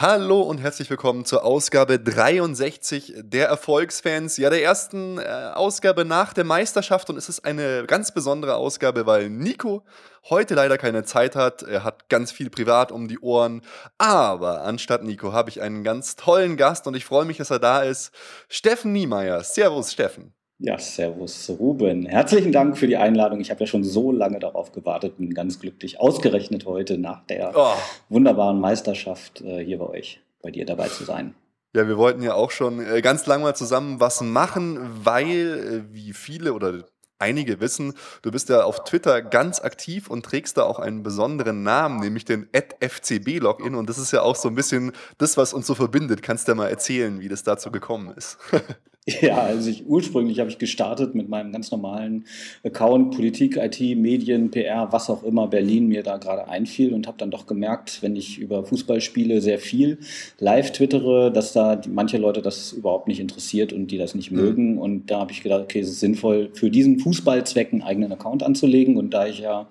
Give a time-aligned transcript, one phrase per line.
[0.00, 4.36] Hallo und herzlich willkommen zur Ausgabe 63 der Erfolgsfans.
[4.36, 5.22] Ja, der ersten äh,
[5.54, 9.84] Ausgabe nach der Meisterschaft und es ist eine ganz besondere Ausgabe, weil Nico
[10.30, 11.64] heute leider keine Zeit hat.
[11.64, 13.62] Er hat ganz viel privat um die Ohren.
[13.98, 17.58] Aber anstatt Nico habe ich einen ganz tollen Gast und ich freue mich, dass er
[17.58, 18.12] da ist.
[18.48, 19.42] Steffen Niemeyer.
[19.42, 20.32] Servus, Steffen.
[20.60, 22.04] Ja, servus Ruben.
[22.06, 23.38] Herzlichen Dank für die Einladung.
[23.40, 27.52] Ich habe ja schon so lange darauf gewartet, bin ganz glücklich, ausgerechnet heute nach der
[27.54, 27.74] oh.
[28.08, 31.36] wunderbaren Meisterschaft äh, hier bei euch, bei dir dabei zu sein.
[31.76, 35.94] Ja, wir wollten ja auch schon äh, ganz lange mal zusammen was machen, weil, äh,
[35.94, 36.86] wie viele oder
[37.20, 41.62] einige wissen, du bist ja auf Twitter ganz aktiv und trägst da auch einen besonderen
[41.62, 43.76] Namen, nämlich den FCB-Login.
[43.76, 46.22] Und das ist ja auch so ein bisschen das, was uns so verbindet.
[46.22, 48.38] Kannst du ja mal erzählen, wie das dazu gekommen ist?
[49.22, 52.24] Ja, also ich, ursprünglich habe ich gestartet mit meinem ganz normalen
[52.62, 57.16] Account, Politik, IT, Medien, PR, was auch immer Berlin mir da gerade einfiel und habe
[57.18, 59.98] dann doch gemerkt, wenn ich über Fußball spiele, sehr viel
[60.38, 64.30] live twittere, dass da die, manche Leute das überhaupt nicht interessiert und die das nicht
[64.30, 64.38] mhm.
[64.38, 64.78] mögen.
[64.78, 68.42] Und da habe ich gedacht, okay, es ist sinnvoll, für diesen Fußballzweck einen eigenen Account
[68.42, 68.96] anzulegen.
[68.96, 69.68] Und da ich ja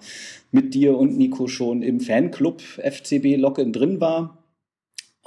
[0.51, 4.43] mit dir und Nico schon im Fanclub FCB Login drin war,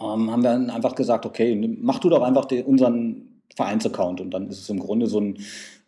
[0.00, 4.20] ähm, haben wir dann einfach gesagt, okay, mach du doch einfach den, unseren Vereinsaccount.
[4.20, 5.38] Und dann ist es im Grunde so ein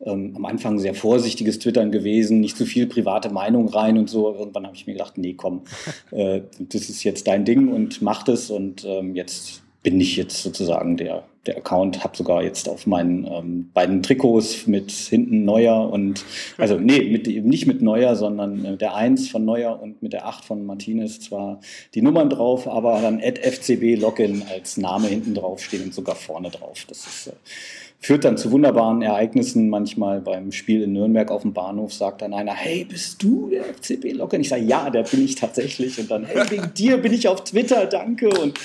[0.05, 4.35] ähm, am Anfang sehr vorsichtiges Twittern gewesen, nicht zu viel private Meinung rein und so.
[4.35, 5.63] Irgendwann habe ich mir gedacht, nee, komm,
[6.11, 8.51] äh, das ist jetzt dein Ding und mach das.
[8.51, 13.27] Und ähm, jetzt bin ich jetzt sozusagen der, der Account, habe sogar jetzt auf meinen
[13.27, 16.25] ähm, beiden Trikots mit hinten Neuer und,
[16.57, 20.27] also nee, mit, nicht mit Neuer, sondern äh, der 1 von Neuer und mit der
[20.27, 21.61] 8 von Martinez zwar
[21.95, 26.15] die Nummern drauf, aber dann at FCB Login als Name hinten drauf stehen und sogar
[26.15, 26.85] vorne drauf.
[26.89, 27.33] Das ist, äh,
[27.99, 29.69] führt dann zu wunderbaren Ereignissen.
[29.69, 33.65] Manchmal beim Spiel in Nürnberg auf dem Bahnhof sagt dann einer, hey, bist du der
[33.65, 34.43] FCB Login?
[34.43, 35.99] Ich sage, ja, der bin ich tatsächlich.
[35.99, 38.29] Und dann, hey, wegen dir bin ich auf Twitter, danke.
[38.29, 38.59] Und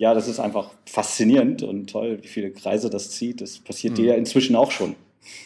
[0.00, 3.42] ja, das ist einfach faszinierend und toll, wie viele Kreise das zieht.
[3.42, 3.96] Das passiert mhm.
[3.96, 4.96] dir ja inzwischen auch schon.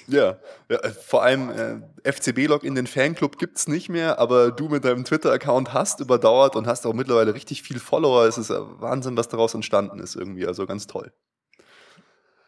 [0.07, 0.39] Ja,
[0.71, 4.69] ja äh, vor allem äh, FCB-Log in den Fanclub gibt es nicht mehr, aber du
[4.69, 8.27] mit deinem Twitter-Account hast überdauert und hast auch mittlerweile richtig viel Follower.
[8.27, 10.47] Es ist Wahnsinn, was daraus entstanden ist irgendwie.
[10.47, 11.13] Also ganz toll.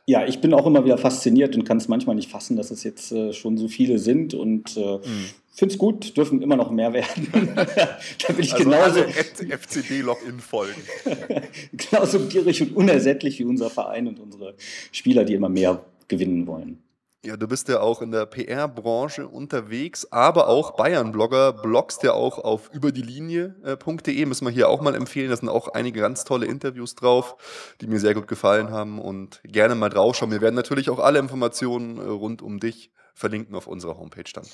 [0.06, 2.84] Ja, ich bin auch immer wieder fasziniert und kann es manchmal nicht fassen, dass es
[2.84, 6.70] jetzt äh, schon so viele sind und äh, mhm finde es gut, dürfen immer noch
[6.70, 7.28] mehr werden.
[7.56, 9.00] da bin ich also genauso.
[9.00, 10.82] FCD-Login folgen.
[11.72, 14.54] genauso gierig und unersättlich wie unser Verein und unsere
[14.92, 16.78] Spieler, die immer mehr gewinnen wollen.
[17.24, 22.38] Ja, du bist ja auch in der PR-Branche unterwegs, aber auch Bayern-Blogger, bloggst ja auch
[22.38, 25.30] auf überdielinie.de, müssen wir hier auch mal empfehlen.
[25.30, 27.36] Da sind auch einige ganz tolle Interviews drauf,
[27.80, 30.30] die mir sehr gut gefallen haben und gerne mal draufschauen.
[30.30, 34.46] Wir werden natürlich auch alle Informationen äh, rund um dich verlinken auf unserer Homepage dann.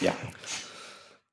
[0.00, 0.12] Ja.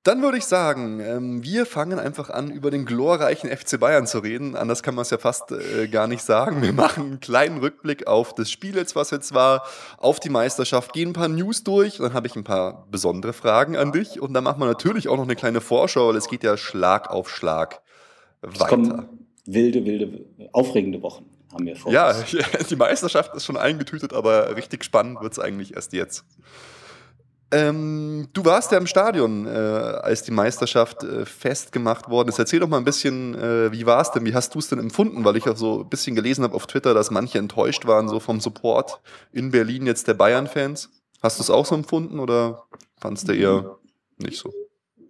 [0.04, 4.18] Dann würde ich sagen, ähm, wir fangen einfach an, über den glorreichen FC Bayern zu
[4.18, 4.56] reden.
[4.56, 6.64] Anders kann man es ja fast äh, gar nicht sagen.
[6.64, 9.64] Wir machen einen kleinen Rückblick auf das Spiel jetzt, was jetzt war,
[9.98, 11.98] auf die Meisterschaft, gehen ein paar News durch.
[11.98, 14.20] Dann habe ich ein paar besondere Fragen an dich.
[14.20, 17.12] Und dann machen wir natürlich auch noch eine kleine Vorschau, weil es geht ja Schlag
[17.12, 17.82] auf Schlag
[18.42, 19.08] weiter.
[19.46, 22.16] Wilde, wilde, aufregende Wochen haben wir vor Ja,
[22.70, 26.26] die Meisterschaft ist schon eingetütet, aber richtig spannend wird es eigentlich erst jetzt.
[27.54, 32.40] Ähm, du warst ja im Stadion, äh, als die Meisterschaft äh, festgemacht worden ist.
[32.40, 34.26] Erzähl doch mal ein bisschen, äh, wie war es denn?
[34.26, 35.26] Wie hast du es denn empfunden?
[35.26, 38.22] Weil ich auch so ein bisschen gelesen habe auf Twitter, dass manche enttäuscht waren, so
[38.22, 39.02] vom Support
[39.34, 40.90] in Berlin jetzt der Bayern-Fans.
[41.22, 42.64] Hast du es auch so empfunden oder
[42.98, 43.78] fandst du eher
[44.18, 44.52] nicht so?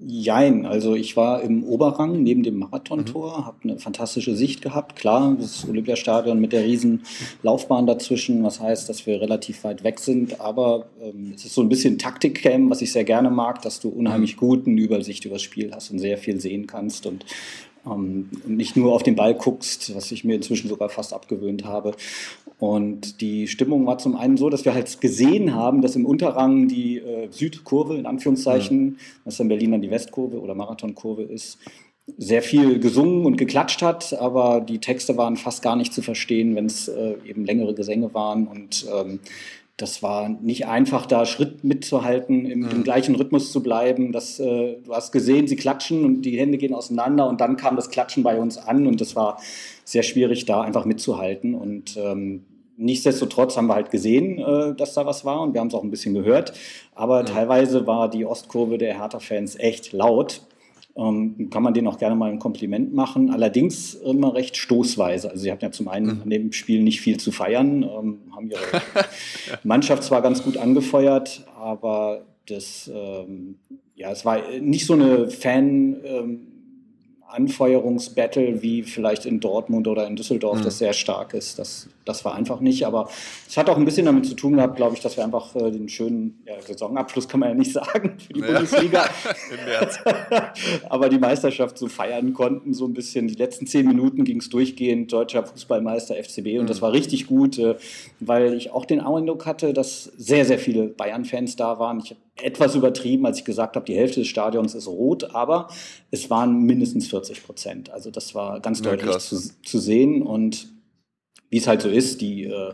[0.04, 3.46] Jein, also ich war im Oberrang neben dem Marathontor, mhm.
[3.46, 4.96] habe eine fantastische Sicht gehabt.
[4.96, 7.04] Klar, das Olympiastadion mit der riesen
[7.44, 10.42] Laufbahn dazwischen, was heißt, dass wir relativ weit weg sind.
[10.42, 13.90] Aber ähm, es ist so ein bisschen Taktikcam, was ich sehr gerne mag, dass du
[13.90, 14.40] unheimlich mhm.
[14.40, 17.06] gut eine Übersicht über das Spiel hast und sehr viel sehen kannst.
[17.06, 17.24] Und
[17.86, 21.94] ähm, nicht nur auf den Ball guckst, was ich mir inzwischen sogar fast abgewöhnt habe.
[22.60, 26.68] Und die Stimmung war zum einen so, dass wir halt gesehen haben, dass im Unterrang
[26.68, 29.06] die äh, Südkurve, in Anführungszeichen, ja.
[29.26, 31.58] was in Berlin dann die Westkurve oder Marathonkurve ist,
[32.18, 36.56] sehr viel gesungen und geklatscht hat, aber die Texte waren fast gar nicht zu verstehen,
[36.56, 39.20] wenn es äh, eben längere Gesänge waren und ähm,
[39.82, 44.12] das war nicht einfach, da Schritt mitzuhalten, im, im gleichen Rhythmus zu bleiben.
[44.12, 47.76] Das, äh, du hast gesehen, sie klatschen und die Hände gehen auseinander und dann kam
[47.76, 49.40] das Klatschen bei uns an und das war
[49.84, 51.56] sehr schwierig, da einfach mitzuhalten.
[51.56, 52.44] Und ähm,
[52.78, 55.84] nichtsdestotrotz haben wir halt gesehen, äh, dass da was war und wir haben es auch
[55.84, 56.54] ein bisschen gehört.
[56.94, 57.28] Aber mhm.
[57.28, 60.42] teilweise war die Ostkurve der Hertha-Fans echt laut
[60.96, 63.30] ähm, kann man denen auch gerne mal ein Kompliment machen.
[63.30, 65.30] Allerdings immer recht stoßweise.
[65.30, 66.22] Also sie hatten ja zum einen mhm.
[66.24, 68.62] an dem Spiel nicht viel zu feiern, ähm, haben ihre
[69.64, 73.56] Mannschaft zwar ganz gut angefeuert, aber das, ähm,
[73.96, 76.48] ja, es war nicht so eine Fan, ähm,
[77.34, 80.64] Anfeuerungsbattle wie vielleicht in Dortmund oder in Düsseldorf, mhm.
[80.64, 81.60] das sehr stark ist.
[81.60, 82.86] Das, das war einfach nicht.
[82.86, 83.10] Aber
[83.48, 85.72] es hat auch ein bisschen damit zu tun gehabt, glaube ich, dass wir einfach äh,
[85.72, 88.48] den schönen ja, Saisonabschluss kann man ja nicht sagen für die ja.
[88.48, 89.06] Bundesliga.
[89.52, 90.00] Im März.
[90.90, 93.28] aber die Meisterschaft so feiern konnten, so ein bisschen.
[93.28, 96.58] Die letzten zehn Minuten ging es durchgehend, deutscher Fußballmeister FCB.
[96.58, 96.68] Und mhm.
[96.68, 97.76] das war richtig gut, äh,
[98.20, 102.00] weil ich auch den Eindruck hatte, dass sehr, sehr viele Bayern-Fans da waren.
[102.04, 105.68] Ich habe etwas übertrieben, als ich gesagt habe, die Hälfte des Stadions ist rot, aber
[106.12, 107.90] es waren mindestens 40 Prozent.
[107.92, 110.68] Also das war ganz ja, deutlich zu, zu, sehen und
[111.50, 112.74] wie es halt so ist, die äh,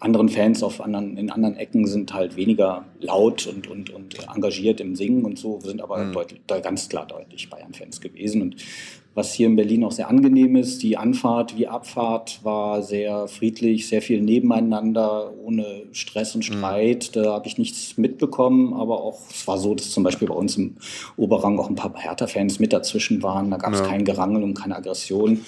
[0.00, 4.80] anderen Fans auf anderen, in anderen Ecken sind halt weniger laut und, und, und engagiert
[4.80, 6.12] im Singen und so, sind aber mhm.
[6.12, 8.42] deutlich, ganz klar deutlich Bayern-Fans gewesen.
[8.42, 8.56] Und
[9.18, 13.88] was hier in Berlin auch sehr angenehm ist, die Anfahrt wie Abfahrt war sehr friedlich,
[13.88, 16.54] sehr viel nebeneinander, ohne Stress und mhm.
[16.54, 17.10] Streit.
[17.14, 17.22] Mhm.
[17.22, 20.56] Da habe ich nichts mitbekommen, aber auch es war so, dass zum Beispiel bei uns
[20.56, 20.76] im
[21.16, 23.50] Oberrang auch ein paar Hertha-Fans mit dazwischen waren.
[23.50, 23.86] Da gab es ja.
[23.86, 25.44] kein Gerangel und keine Aggression.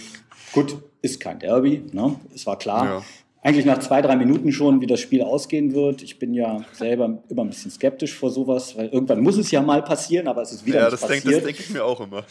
[0.52, 2.16] Gut, ist kein Derby, ne?
[2.34, 2.84] es war klar.
[2.84, 3.02] Ja
[3.42, 6.02] eigentlich nach zwei, drei Minuten schon, wie das Spiel ausgehen wird.
[6.02, 9.62] Ich bin ja selber immer ein bisschen skeptisch vor sowas, weil irgendwann muss es ja
[9.62, 11.24] mal passieren, aber es ist wieder ja, nicht passiert.
[11.24, 12.24] Ja, das denke ich mir auch immer.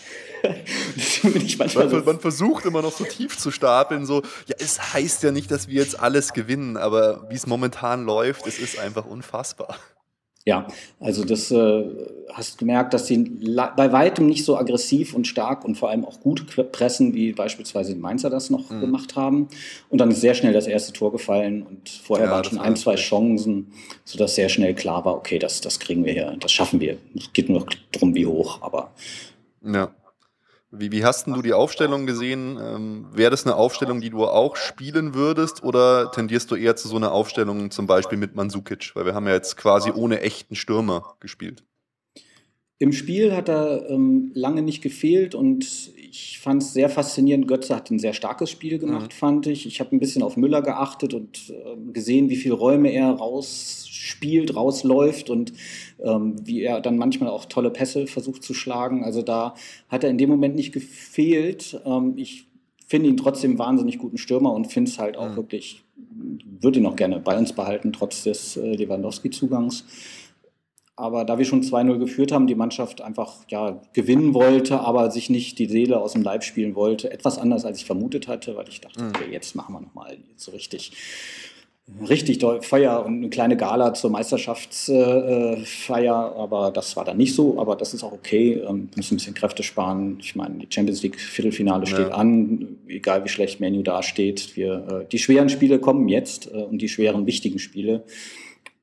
[1.58, 5.32] man, so man, versucht immer noch so tief zu stapeln, so, ja, es heißt ja
[5.32, 9.78] nicht, dass wir jetzt alles gewinnen, aber wie es momentan läuft, es ist einfach unfassbar.
[10.50, 10.66] Ja,
[11.00, 11.84] also das äh,
[12.34, 16.22] hast gemerkt, dass sie bei weitem nicht so aggressiv und stark und vor allem auch
[16.22, 18.81] gut pressen, wie beispielsweise die Mainzer das noch mhm.
[18.81, 19.48] gemacht haben.
[19.90, 22.75] Und dann ist sehr schnell das erste Tor gefallen und vorher ja, waren schon ein,
[22.78, 23.68] zwei Chancen,
[24.06, 26.98] sodass sehr schnell klar war, okay, das, das kriegen wir hier, das schaffen wir.
[27.16, 28.90] Es geht nur darum, wie hoch, aber.
[29.63, 29.92] Ja.
[30.71, 32.60] Wie, wie hast du die Aufstellung gesehen?
[32.62, 36.88] Ähm, Wäre das eine Aufstellung, die du auch spielen würdest oder tendierst du eher zu
[36.88, 38.92] so einer Aufstellung zum Beispiel mit Mansukic?
[38.94, 41.63] Weil wir haben ja jetzt quasi ohne echten Stürmer gespielt.
[42.81, 47.48] Im Spiel hat er ähm, lange nicht gefehlt und ich fand es sehr faszinierend.
[47.48, 49.18] Götze hat ein sehr starkes Spiel gemacht, mhm.
[49.18, 49.66] fand ich.
[49.66, 54.56] Ich habe ein bisschen auf Müller geachtet und äh, gesehen, wie viele Räume er rausspielt,
[54.56, 55.51] rausläuft und
[56.01, 59.04] wie er dann manchmal auch tolle Pässe versucht zu schlagen.
[59.04, 59.54] Also da
[59.90, 61.80] hat er in dem Moment nicht gefehlt.
[61.86, 62.48] Ähm, ich
[62.88, 65.36] finde ihn trotzdem wahnsinnig guten Stürmer und finde es halt auch mhm.
[65.36, 65.84] wirklich,
[66.60, 69.86] würde ihn auch gerne bei uns behalten, trotz des äh, Lewandowski-Zugangs.
[70.96, 75.30] Aber da wir schon 2-0 geführt haben, die Mannschaft einfach ja, gewinnen wollte, aber sich
[75.30, 77.10] nicht die Seele aus dem Leib spielen wollte.
[77.10, 79.10] Etwas anders, als ich vermutet hatte, weil ich dachte, mhm.
[79.10, 80.92] okay, jetzt machen wir nochmal so richtig,
[82.08, 86.34] richtig Feuer und eine kleine Gala zur Meisterschaftsfeier.
[86.36, 87.60] Äh, aber das war dann nicht so.
[87.60, 88.58] Aber das ist auch okay.
[88.58, 90.18] Wir ähm, müssen ein bisschen Kräfte sparen.
[90.22, 91.92] Ich meine, die Champions League Viertelfinale ja.
[91.92, 92.78] steht an.
[92.88, 94.56] Egal wie schlecht Menu dasteht.
[94.56, 98.04] Wir, äh, die schweren Spiele kommen jetzt äh, und die schweren, wichtigen Spiele.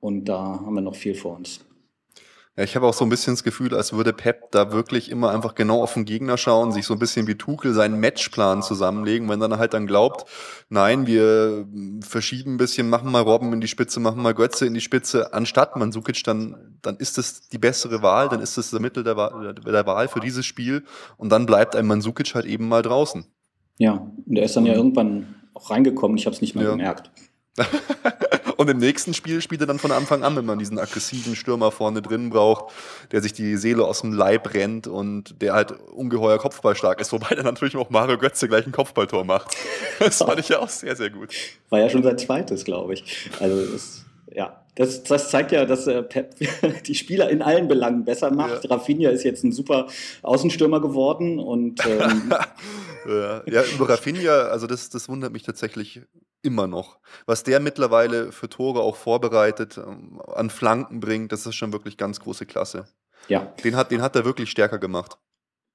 [0.00, 1.65] Und da haben wir noch viel vor uns.
[2.56, 5.30] Ja, ich habe auch so ein bisschen das Gefühl, als würde Pep da wirklich immer
[5.30, 9.28] einfach genau auf den Gegner schauen, sich so ein bisschen wie Tuchel seinen Matchplan zusammenlegen,
[9.28, 10.24] wenn dann halt dann glaubt,
[10.70, 11.66] nein, wir
[12.00, 15.34] verschieben ein bisschen, machen mal Robben in die Spitze, machen mal Götze in die Spitze,
[15.34, 19.18] anstatt Mansukic, dann, dann ist das die bessere Wahl, dann ist das der Mittel der
[19.18, 20.84] Wahl, der Wahl für dieses Spiel
[21.18, 23.26] und dann bleibt ein Mansukic halt eben mal draußen.
[23.76, 26.70] Ja, und er ist dann ja irgendwann auch reingekommen, ich habe es nicht mal ja.
[26.70, 27.10] gemerkt.
[28.56, 31.70] Und im nächsten Spiel spielt er dann von Anfang an, wenn man diesen aggressiven Stürmer
[31.70, 32.72] vorne drin braucht,
[33.12, 37.34] der sich die Seele aus dem Leib rennt und der halt ungeheuer Kopfballstark ist, wobei
[37.34, 39.56] dann natürlich auch Mario Götze gleich ein Kopfballtor macht.
[39.98, 41.34] Das fand ich ja auch sehr, sehr gut.
[41.70, 43.30] War ja schon sein zweites, glaube ich.
[43.40, 46.36] Also das, ja, das, das, zeigt ja, dass äh, Pep
[46.86, 48.64] die Spieler in allen Belangen besser macht.
[48.64, 48.70] Ja.
[48.70, 49.88] Rafinha ist jetzt ein super
[50.22, 52.32] Außenstürmer geworden und ähm
[53.08, 53.42] ja.
[53.46, 56.02] ja, über Rafinha, also das, das wundert mich tatsächlich
[56.42, 56.98] immer noch.
[57.24, 61.96] Was der mittlerweile für Tore auch vorbereitet, ähm, an Flanken bringt, das ist schon wirklich
[61.96, 62.86] ganz große Klasse.
[63.28, 63.52] Ja.
[63.64, 65.18] Den hat, den hat er wirklich stärker gemacht.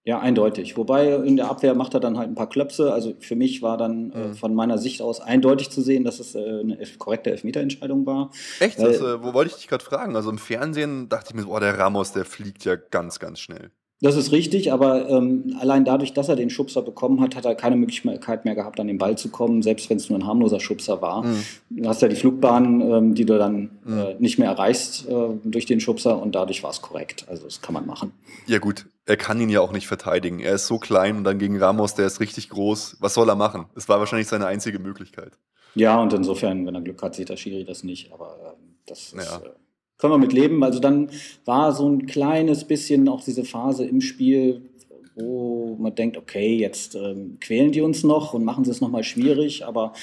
[0.03, 0.77] Ja, eindeutig.
[0.77, 2.91] Wobei in der Abwehr macht er dann halt ein paar Klöpse.
[2.91, 4.33] Also für mich war dann äh, mhm.
[4.33, 8.31] von meiner Sicht aus eindeutig zu sehen, dass es äh, eine korrekte Elfmeterentscheidung war.
[8.59, 8.79] Echt?
[8.79, 10.15] Weil, das, äh, wo wollte ich dich gerade fragen?
[10.15, 13.69] Also im Fernsehen dachte ich mir, oh, der Ramos, der fliegt ja ganz, ganz schnell.
[14.03, 17.53] Das ist richtig, aber ähm, allein dadurch, dass er den Schubser bekommen hat, hat er
[17.53, 20.59] keine Möglichkeit mehr gehabt, an den Ball zu kommen, selbst wenn es nur ein harmloser
[20.59, 21.23] Schubser war.
[21.23, 21.43] Mhm.
[21.69, 23.99] Du hast ja die Flugbahn, ähm, die du dann mhm.
[23.99, 27.25] äh, nicht mehr erreichst äh, durch den Schubser und dadurch war es korrekt.
[27.29, 28.11] Also das kann man machen.
[28.47, 30.39] Ja gut, er kann ihn ja auch nicht verteidigen.
[30.39, 32.97] Er ist so klein und dann gegen Ramos, der ist richtig groß.
[32.99, 33.65] Was soll er machen?
[33.75, 35.33] Es war wahrscheinlich seine einzige Möglichkeit.
[35.75, 38.11] Ja, und insofern, wenn er Glück hat, sieht der Schiri das nicht.
[38.13, 39.21] Aber äh, das ja.
[39.21, 39.43] ist...
[39.43, 39.49] Äh,
[39.97, 40.63] können wir mit leben.
[40.63, 41.11] Also dann
[41.45, 44.71] war so ein kleines bisschen auch diese Phase im Spiel,
[45.15, 49.03] wo man denkt, okay, jetzt ähm, quälen die uns noch und machen sie es nochmal
[49.03, 49.93] schwierig, aber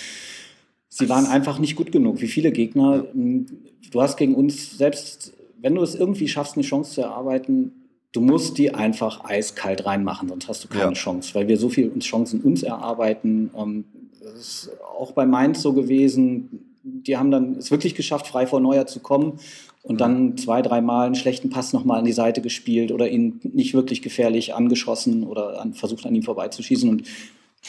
[0.89, 2.21] sie waren einfach nicht gut genug.
[2.21, 3.47] Wie viele Gegner, ähm,
[3.91, 7.88] du hast gegen uns selbst, wenn du es irgendwie schaffst, eine Chance zu erarbeiten,
[8.19, 10.93] du musst die einfach eiskalt reinmachen, sonst hast du keine ja.
[10.93, 13.51] Chance, weil wir so viel uns Chancen uns erarbeiten.
[13.57, 13.85] Ähm,
[14.21, 16.75] das ist auch bei Mainz so gewesen.
[16.83, 19.39] Die haben dann es wirklich geschafft, frei vor Neuer zu kommen
[19.83, 23.75] und dann zwei, dreimal einen schlechten Pass nochmal an die Seite gespielt oder ihn nicht
[23.75, 26.91] wirklich gefährlich angeschossen oder an, versucht an ihm vorbeizuschießen.
[26.91, 27.05] Und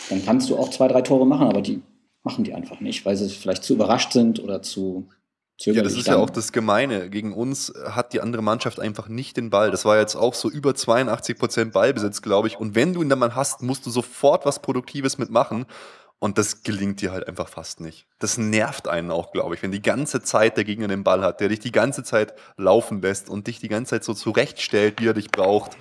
[0.09, 1.81] dann kannst du auch zwei, drei Tore machen, aber die
[2.23, 5.05] machen die einfach nicht, weil sie vielleicht zu überrascht sind oder zu
[5.65, 6.15] ja, das ist dann.
[6.15, 7.09] ja auch das Gemeine.
[7.09, 9.71] Gegen uns hat die andere Mannschaft einfach nicht den Ball.
[9.71, 12.57] Das war jetzt auch so über 82 Prozent Ballbesitz, glaube ich.
[12.59, 15.65] Und wenn du ihn dann mal hast, musst du sofort was Produktives mitmachen.
[16.19, 18.05] Und das gelingt dir halt einfach fast nicht.
[18.19, 21.39] Das nervt einen auch, glaube ich, wenn die ganze Zeit der Gegner den Ball hat,
[21.39, 25.07] der dich die ganze Zeit laufen lässt und dich die ganze Zeit so zurechtstellt, wie
[25.07, 25.77] er dich braucht.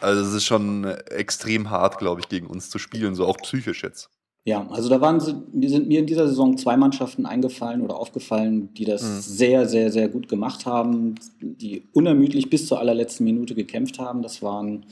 [0.00, 3.82] Also es ist schon extrem hart, glaube ich, gegen uns zu spielen, so auch psychisch
[3.82, 4.08] jetzt.
[4.46, 7.96] Ja, also da waren sie, mir sind mir in dieser Saison zwei Mannschaften eingefallen oder
[7.96, 9.20] aufgefallen, die das mhm.
[9.20, 14.20] sehr, sehr, sehr gut gemacht haben, die unermüdlich bis zur allerletzten Minute gekämpft haben.
[14.20, 14.84] Das waren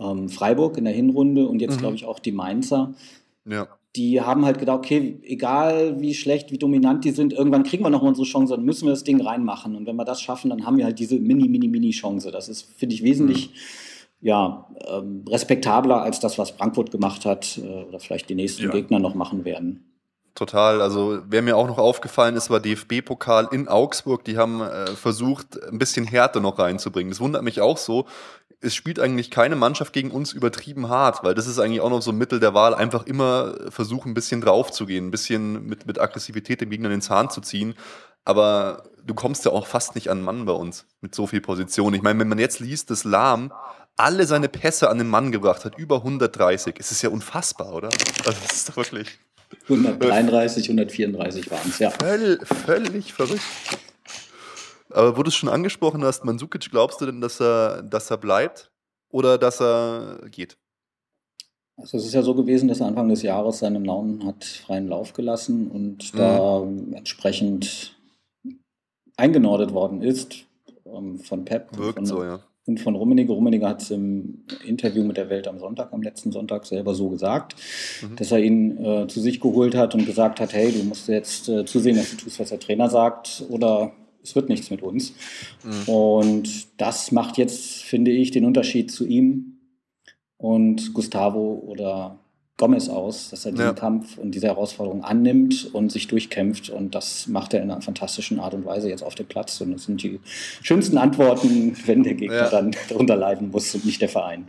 [0.00, 1.80] ähm, Freiburg in der Hinrunde und jetzt, mhm.
[1.80, 2.94] glaube ich, auch die Mainzer.
[3.44, 7.84] Ja die haben halt gedacht, okay, egal wie schlecht, wie dominant die sind, irgendwann kriegen
[7.84, 9.76] wir noch mal unsere Chance, dann müssen wir das Ding reinmachen.
[9.76, 12.32] Und wenn wir das schaffen, dann haben wir halt diese mini, mini, mini Chance.
[12.32, 13.54] Das ist, finde ich, wesentlich mhm.
[14.24, 18.70] Ja, ähm, respektabler als das, was Frankfurt gemacht hat äh, oder vielleicht die nächsten ja.
[18.70, 19.84] Gegner noch machen werden.
[20.34, 20.80] Total.
[20.80, 24.24] Also wer mir auch noch aufgefallen ist, war DFB-Pokal in Augsburg.
[24.24, 27.10] Die haben äh, versucht, ein bisschen Härte noch reinzubringen.
[27.10, 28.06] Das wundert mich auch so
[28.64, 32.00] es spielt eigentlich keine Mannschaft gegen uns übertrieben hart, weil das ist eigentlich auch noch
[32.00, 35.66] so ein Mittel der Wahl, einfach immer versuchen, ein bisschen drauf zu gehen, ein bisschen
[35.66, 37.74] mit, mit Aggressivität dem Gegner den Zahn zu ziehen.
[38.24, 41.92] Aber du kommst ja auch fast nicht an Mann bei uns mit so viel Position.
[41.92, 43.52] Ich meine, wenn man jetzt liest, dass Lahm
[43.96, 47.88] alle seine Pässe an den Mann gebracht hat, über 130, es ist ja unfassbar, oder?
[47.88, 49.18] Also das ist doch wirklich.
[49.68, 51.90] 133, 134 waren es, ja.
[51.90, 53.42] Völl, völlig verrückt.
[54.90, 58.16] Aber wo du es schon angesprochen hast, Mansukic, glaubst du denn, dass er, dass er
[58.16, 58.70] bleibt
[59.10, 60.56] oder dass er geht?
[61.76, 64.86] Also es ist ja so gewesen, dass er Anfang des Jahres seinem Launen hat freien
[64.86, 66.18] Lauf gelassen und mhm.
[66.18, 66.62] da
[66.96, 67.96] entsprechend
[69.16, 70.44] eingenordet worden ist
[70.86, 71.76] ähm, von Pep.
[71.76, 72.40] Wirkt von, so, ja.
[72.66, 73.32] Und von Rummenigge.
[73.32, 77.10] Rummenigge hat es im Interview mit der Welt am Sonntag, am letzten Sonntag selber so
[77.10, 77.56] gesagt,
[78.00, 78.16] mhm.
[78.16, 81.48] dass er ihn äh, zu sich geholt hat und gesagt hat, hey, du musst jetzt
[81.48, 83.92] äh, zusehen, dass du tust, was der Trainer sagt oder
[84.22, 85.12] es wird nichts mit uns.
[85.62, 85.92] Mhm.
[85.92, 89.58] Und das macht jetzt, finde ich, den Unterschied zu ihm
[90.38, 92.23] und Gustavo oder
[92.56, 93.72] Gomez aus, dass er diesen ja.
[93.72, 96.70] Kampf und diese Herausforderung annimmt und sich durchkämpft.
[96.70, 99.60] Und das macht er in einer fantastischen Art und Weise jetzt auf dem Platz.
[99.60, 100.20] Und das sind die
[100.62, 102.50] schönsten Antworten, wenn der Gegner ja.
[102.50, 104.46] dann darunter leiden muss und nicht der Verein.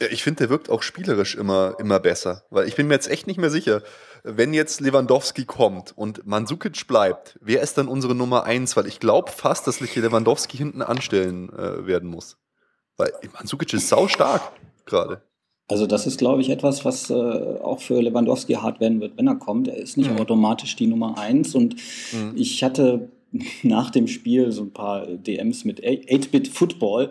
[0.00, 2.44] Ja, ich finde, der wirkt auch spielerisch immer, immer besser.
[2.50, 3.82] Weil ich bin mir jetzt echt nicht mehr sicher
[4.24, 8.76] wenn jetzt Lewandowski kommt und Mandzukic bleibt, wer ist dann unsere Nummer eins?
[8.76, 12.36] Weil ich glaube fast, dass ich Lewandowski hinten anstellen äh, werden muss.
[12.96, 14.42] Weil Mandzukic ist sau stark
[14.86, 15.22] gerade.
[15.72, 19.26] Also das ist, glaube ich, etwas, was äh, auch für Lewandowski hart werden wird, wenn
[19.26, 19.68] er kommt.
[19.68, 20.18] Er ist nicht mhm.
[20.18, 21.54] automatisch die Nummer eins.
[21.54, 21.76] Und
[22.12, 22.34] mhm.
[22.36, 23.08] ich hatte
[23.62, 27.08] nach dem Spiel so ein paar DMs mit 8-Bit Football,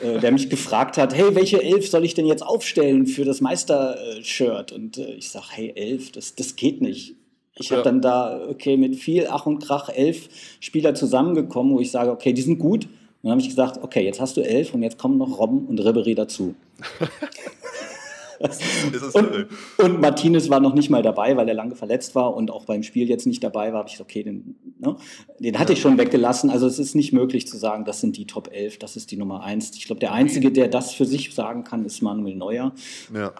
[0.00, 3.40] äh, der mich gefragt hat, hey, welche Elf soll ich denn jetzt aufstellen für das
[3.40, 4.70] Meister-Shirt?
[4.70, 7.16] Und äh, ich sage, hey, Elf, das, das geht nicht.
[7.58, 7.78] Ich ja.
[7.78, 10.28] habe dann da, okay, mit viel Ach und Krach elf
[10.60, 12.84] Spieler zusammengekommen, wo ich sage, okay, die sind gut.
[12.84, 15.66] Und dann habe ich gesagt, okay, jetzt hast du elf und jetzt kommen noch Robben
[15.66, 16.54] und Ribery dazu.
[19.12, 19.46] und,
[19.78, 22.82] und, Martinez war noch nicht mal dabei, weil er lange verletzt war und auch beim
[22.82, 23.84] Spiel jetzt nicht dabei war.
[23.86, 24.96] Ich gesagt, okay, den, ne,
[25.38, 26.50] den hatte ich schon weggelassen.
[26.50, 29.16] Also es ist nicht möglich zu sagen, das sind die Top 11, das ist die
[29.16, 29.72] Nummer 1.
[29.76, 32.72] Ich glaube, der Einzige, der das für sich sagen kann, ist Manuel Neuer.
[33.14, 33.32] Ja.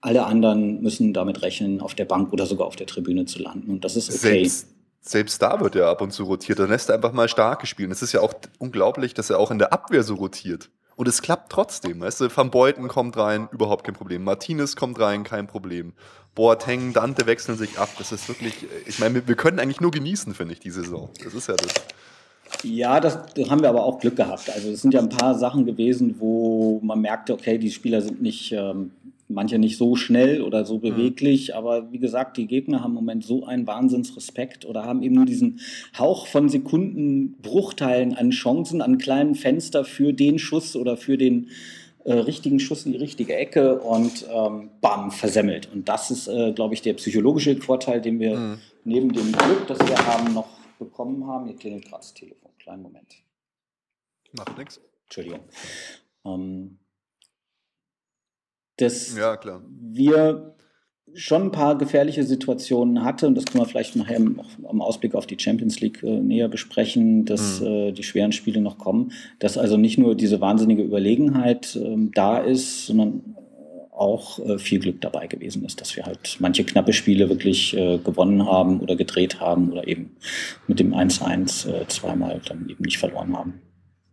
[0.00, 3.70] Alle anderen müssen damit rechnen, auf der Bank oder sogar auf der Tribüne zu landen.
[3.70, 4.44] Und das ist okay.
[4.44, 4.68] Selbst,
[5.00, 6.58] selbst da wird er ab und zu rotiert.
[6.58, 7.90] Dann lässt er einfach mal starke spielen.
[7.90, 10.70] Es ist ja auch unglaublich, dass er auch in der Abwehr so rotiert.
[10.96, 14.24] Und es klappt trotzdem, weißt du, Van Beuten kommt rein, überhaupt kein Problem.
[14.24, 15.92] Martinez kommt rein, kein Problem.
[16.34, 17.88] Boateng, Dante wechseln sich ab.
[17.98, 18.54] Das ist wirklich,
[18.86, 21.10] ich meine, wir können eigentlich nur genießen, finde ich, die Saison.
[21.22, 21.72] Das ist ja das.
[22.62, 24.50] Ja, das, das, haben wir aber auch Glück gehabt.
[24.50, 28.22] Also es sind ja ein paar Sachen gewesen, wo man merkte, okay, die Spieler sind
[28.22, 28.92] nicht ähm,
[29.28, 31.54] manche nicht so schnell oder so beweglich, mhm.
[31.54, 35.24] aber wie gesagt, die Gegner haben im Moment so einen Wahnsinnsrespekt oder haben eben nur
[35.24, 35.60] diesen
[35.98, 41.48] Hauch von Sekundenbruchteilen an Chancen, an kleinen Fenster für den Schuss oder für den
[42.04, 45.70] äh, richtigen Schuss in die richtige Ecke und ähm, bam, versemmelt.
[45.72, 48.58] Und das ist, äh, glaube ich, der psychologische Vorteil, den wir mhm.
[48.84, 51.46] neben dem Glück, das wir haben, noch bekommen haben.
[51.46, 52.50] Hier klingelt gerade das Telefon.
[52.58, 53.14] Kleinen Moment.
[54.32, 54.80] Macht nichts.
[55.04, 55.40] Entschuldigung.
[56.26, 56.78] Ähm,
[58.76, 59.38] dass ja,
[59.68, 60.54] wir
[61.14, 64.40] schon ein paar gefährliche Situationen hatte, und das können wir vielleicht nachher im,
[64.80, 67.66] Ausblick auf die Champions League äh, näher besprechen, dass mhm.
[67.66, 72.38] äh, die schweren Spiele noch kommen, dass also nicht nur diese wahnsinnige Überlegenheit äh, da
[72.38, 73.36] ist, sondern
[73.94, 77.98] auch äh, viel Glück dabei gewesen ist, dass wir halt manche knappe Spiele wirklich äh,
[77.98, 80.16] gewonnen haben oder gedreht haben oder eben
[80.66, 83.62] mit dem 1-1 äh, zweimal dann eben nicht verloren haben.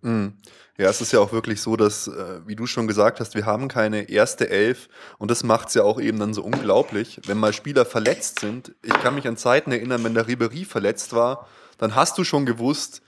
[0.02, 0.34] Mhm.
[0.82, 3.46] Ja, es ist ja auch wirklich so, dass, äh, wie du schon gesagt hast, wir
[3.46, 7.38] haben keine erste Elf und das macht es ja auch eben dann so unglaublich, wenn
[7.38, 8.74] mal Spieler verletzt sind.
[8.82, 11.48] Ich kann mich an Zeiten erinnern, wenn der Ribery verletzt war,
[11.78, 13.04] dann hast du schon gewusst,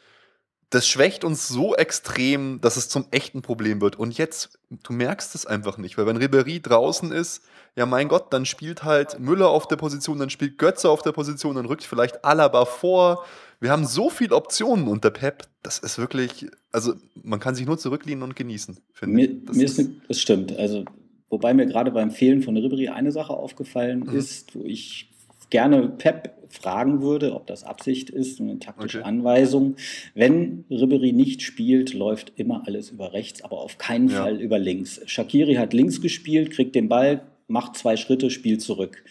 [0.70, 3.96] das schwächt uns so extrem, dass es zum echten Problem wird.
[3.96, 7.42] Und jetzt, du merkst es einfach nicht, weil wenn Ribery draußen ist,
[7.76, 11.12] ja mein Gott, dann spielt halt Müller auf der Position, dann spielt Götze auf der
[11.12, 13.26] Position, dann rückt vielleicht Alaba vor.
[13.64, 17.78] Wir haben so viele Optionen unter Pep, das ist wirklich, also man kann sich nur
[17.78, 18.78] zurücklehnen und genießen.
[19.06, 20.54] Mir, das, mir ist, ist, das stimmt.
[20.58, 20.84] Also
[21.30, 24.18] wobei mir gerade beim Fehlen von Ribery eine Sache aufgefallen mhm.
[24.18, 25.14] ist, wo ich
[25.50, 29.08] gerne Pep fragen würde, ob das Absicht ist, eine taktische okay.
[29.08, 29.78] Anweisung.
[30.14, 34.24] Wenn Ribery nicht spielt, läuft immer alles über rechts, aber auf keinen ja.
[34.24, 35.00] Fall über links.
[35.06, 39.06] Shakiri hat links gespielt, kriegt den Ball, macht zwei Schritte, spielt zurück.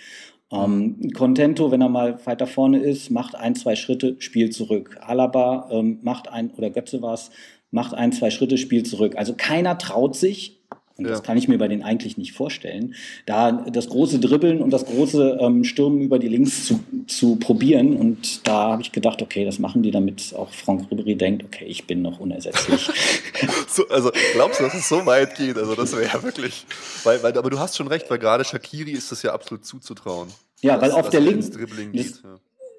[0.53, 1.13] Ähm.
[1.15, 4.99] Contento, wenn er mal weiter vorne ist, macht ein, zwei Schritte, spielt zurück.
[5.01, 7.31] Alaba ähm, macht ein, oder Götze war es,
[7.71, 9.17] macht ein, zwei Schritte, spielt zurück.
[9.17, 10.62] Also keiner traut sich,
[10.97, 11.11] und ja.
[11.11, 12.95] das kann ich mir bei denen eigentlich nicht vorstellen,
[13.27, 17.97] da das große Dribbeln und das große ähm, Stürmen über die Links zu, zu probieren.
[17.97, 21.65] Und da habe ich gedacht, okay, das machen die, damit auch Franck Ribéry denkt, okay,
[21.65, 22.91] ich bin noch unersetzlich.
[23.69, 25.57] so, also glaubst du, dass es so weit geht?
[25.57, 26.67] Also das wäre ja wirklich,
[27.05, 30.29] weil, weil, aber du hast schon recht, weil gerade Shakiri ist das ja absolut zuzutrauen.
[30.61, 31.43] Ja, weil auf der linken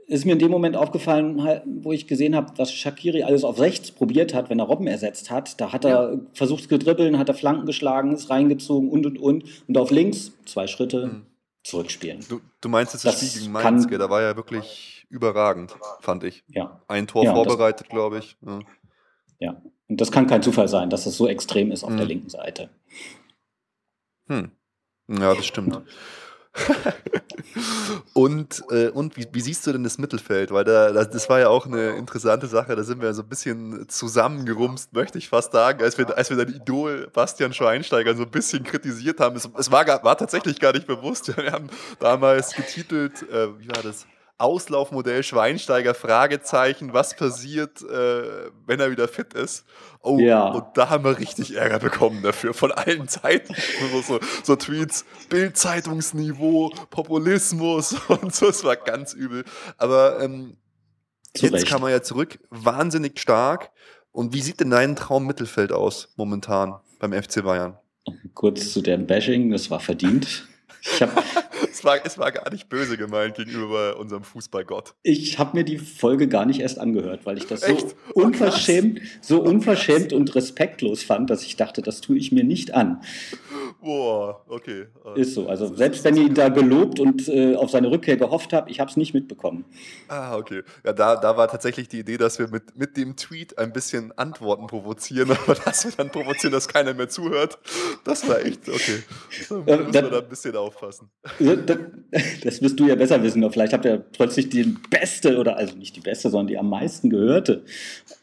[0.07, 3.59] ist mir in dem Moment aufgefallen, halt, wo ich gesehen habe, was Shakiri alles auf
[3.59, 5.59] rechts probiert hat, wenn er Robben ersetzt hat.
[5.59, 6.19] Da hat er ja.
[6.33, 9.45] versucht zu dribbeln, hat er Flanken geschlagen, ist reingezogen und und und.
[9.67, 11.25] Und auf links zwei Schritte mhm.
[11.63, 12.19] zurückspielen.
[12.27, 16.23] Du, du, meinst jetzt das, das Spiel gegen Mainz, da war ja wirklich überragend, fand
[16.23, 16.43] ich.
[16.47, 16.81] Ja.
[16.87, 18.37] Ein Tor ja, vorbereitet, glaube ich.
[18.45, 18.59] Ja.
[19.39, 19.61] ja.
[19.87, 21.97] und das kann kein Zufall sein, dass es so extrem ist auf mhm.
[21.97, 22.69] der linken Seite.
[24.27, 24.51] Hm.
[25.09, 25.81] Ja, das stimmt.
[28.13, 30.51] und äh, und wie, wie, siehst du denn das Mittelfeld?
[30.51, 32.75] Weil da, das war ja auch eine interessante Sache.
[32.75, 36.37] Da sind wir so ein bisschen zusammengerumst, möchte ich fast sagen, als wir, als wir
[36.37, 39.35] dein Idol Bastian Schweinsteiger so ein bisschen kritisiert haben.
[39.35, 41.35] Es, es war, war tatsächlich gar nicht bewusst.
[41.43, 44.05] Wir haben damals getitelt, äh, wie war das?
[44.43, 49.63] Auslaufmodell Schweinsteiger, Fragezeichen, was passiert, äh, wenn er wieder fit ist.
[50.01, 50.49] Oh, ja.
[50.49, 53.55] und da haben wir richtig Ärger bekommen dafür, von allen Seiten.
[54.05, 59.45] So, so Tweets, Bildzeitungsniveau, Populismus und so, es war ganz übel.
[59.77, 60.57] Aber ähm,
[61.37, 61.67] jetzt Recht.
[61.67, 63.71] kam er ja zurück, wahnsinnig stark.
[64.11, 67.77] Und wie sieht denn dein Traum-Mittelfeld aus momentan beim FC Bayern?
[68.33, 70.47] Kurz zu dem Bashing, das war verdient.
[70.81, 71.13] Ich habe
[71.71, 74.93] es, war, es war gar nicht böse gemeint gegenüber unserem Fußballgott.
[75.03, 77.77] Ich habe mir die Folge gar nicht erst angehört, weil ich das so
[78.13, 82.73] oh, unverschämt, so unverschämt und respektlos fand, dass ich dachte, das tue ich mir nicht
[82.73, 83.01] an.
[83.81, 84.87] Boah, okay.
[85.15, 85.47] Ist so.
[85.47, 88.79] Also selbst wenn ich ihn da gelobt und äh, auf seine Rückkehr gehofft habe, ich
[88.79, 89.65] habe es nicht mitbekommen.
[90.07, 90.63] Ah, okay.
[90.85, 94.11] Ja, da, da war tatsächlich die Idee, dass wir mit, mit dem Tweet ein bisschen
[94.17, 97.59] Antworten provozieren, aber dass wir dann provozieren, dass keiner mehr zuhört,
[98.03, 99.03] das war echt, okay.
[99.49, 101.09] Da müssen wir da ein bisschen aufpassen.
[101.39, 101.77] Das,
[102.43, 103.49] das wirst du ja besser wissen.
[103.51, 107.09] Vielleicht habt ihr plötzlich die beste, oder also nicht die beste, sondern die am meisten
[107.09, 107.63] gehörte.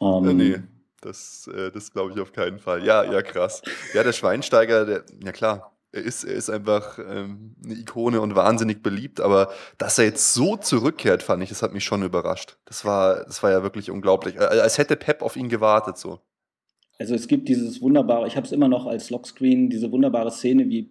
[0.00, 0.56] Ähm, äh, nee.
[1.00, 2.84] Das, äh, das glaube ich auf keinen Fall.
[2.84, 3.62] Ja, ja, krass.
[3.94, 8.36] Ja, der Schweinsteiger, der, ja klar, er ist, er ist einfach ähm, eine Ikone und
[8.36, 12.58] wahnsinnig beliebt, aber dass er jetzt so zurückkehrt, fand ich, das hat mich schon überrascht.
[12.64, 14.38] Das war, das war ja wirklich unglaublich.
[14.40, 16.20] Als hätte Pep auf ihn gewartet, so.
[16.98, 20.68] Also es gibt dieses wunderbare, ich habe es immer noch als Lockscreen, diese wunderbare Szene,
[20.68, 20.90] wie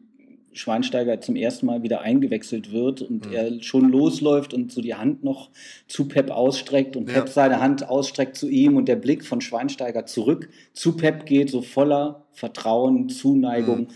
[0.53, 3.33] Schweinsteiger zum ersten Mal wieder eingewechselt wird und mhm.
[3.33, 5.49] er schon losläuft und so die Hand noch
[5.87, 7.27] zu Pep ausstreckt und Pep ja.
[7.27, 11.61] seine Hand ausstreckt zu ihm und der Blick von Schweinsteiger zurück zu Pep geht, so
[11.61, 13.87] voller Vertrauen, Zuneigung, mhm.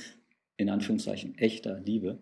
[0.58, 2.20] in Anführungszeichen echter Liebe.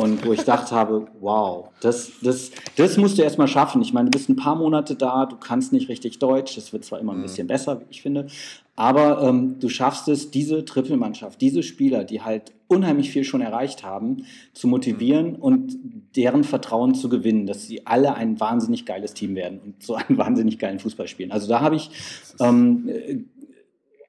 [0.00, 3.82] Und wo ich dachte habe, wow, das, das, das musst du erstmal schaffen.
[3.82, 6.84] Ich meine, du bist ein paar Monate da, du kannst nicht richtig Deutsch, das wird
[6.84, 7.22] zwar immer ein mhm.
[7.22, 8.28] bisschen besser, wie ich finde,
[8.76, 13.82] aber ähm, du schaffst es, diese Trippelmannschaft, diese Spieler, die halt unheimlich viel schon erreicht
[13.82, 15.36] haben, zu motivieren mhm.
[15.36, 15.76] und
[16.14, 20.16] deren Vertrauen zu gewinnen, dass sie alle ein wahnsinnig geiles Team werden und so einen
[20.18, 21.32] wahnsinnig geilen Fußball spielen.
[21.32, 21.90] Also da habe ich
[22.38, 23.18] ähm, äh,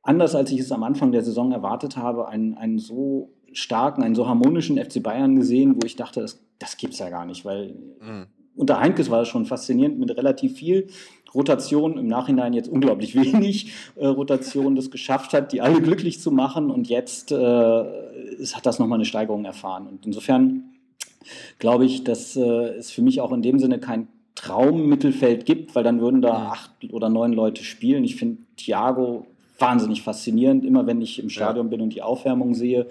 [0.04, 4.16] anders als ich es am Anfang der Saison erwartet habe, einen, einen so starken, einen
[4.16, 7.46] so harmonischen FC Bayern gesehen, wo ich dachte, das, das gibt es ja gar nicht,
[7.46, 8.28] weil mhm.
[8.56, 10.88] unter Heinkes war das schon faszinierend mit relativ viel
[11.34, 16.32] Rotation, im Nachhinein jetzt unglaublich wenig äh, Rotation, das geschafft hat, die alle glücklich zu
[16.32, 19.88] machen und jetzt äh, hat das nochmal eine Steigerung erfahren.
[19.88, 20.64] Und insofern
[21.60, 25.84] glaube ich, dass äh, es für mich auch in dem Sinne kein Traummittelfeld gibt, weil
[25.84, 26.46] dann würden da mhm.
[26.46, 28.04] acht oder neun Leute spielen.
[28.04, 29.28] Ich finde Thiago
[29.60, 30.66] wahnsinnig faszinierend.
[30.66, 32.88] Immer wenn ich im Stadion bin und die Aufwärmung sehe,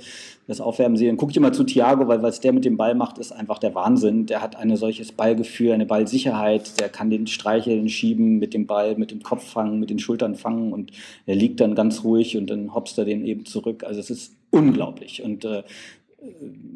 [0.47, 2.95] das Aufwärmen sehe, dann gucke ich immer zu Thiago, weil was der mit dem Ball
[2.95, 4.27] macht, ist einfach der Wahnsinn.
[4.27, 6.81] Der hat ein solches Ballgefühl, eine Ballsicherheit.
[6.81, 10.35] Der kann den Streicheln schieben mit dem Ball, mit dem Kopf fangen, mit den Schultern
[10.35, 10.93] fangen und
[11.27, 13.85] er liegt dann ganz ruhig und dann hopst er den eben zurück.
[13.85, 15.23] Also es ist unglaublich.
[15.23, 15.63] Und äh,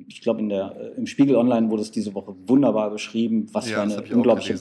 [0.08, 0.40] ich glaube,
[0.96, 4.58] im Spiegel Online wurde es diese Woche wunderbar beschrieben, was ja, für eine unglaubliche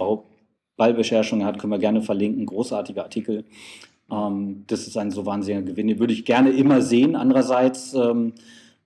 [0.78, 1.60] Ballbeherrschung er hat.
[1.60, 2.46] Können wir gerne verlinken.
[2.46, 3.46] Großartiger Artikel.
[4.12, 5.88] Ähm, das ist ein so wahnsinniger Gewinn.
[5.88, 7.16] Den würde ich gerne immer sehen.
[7.16, 8.34] Andererseits ähm,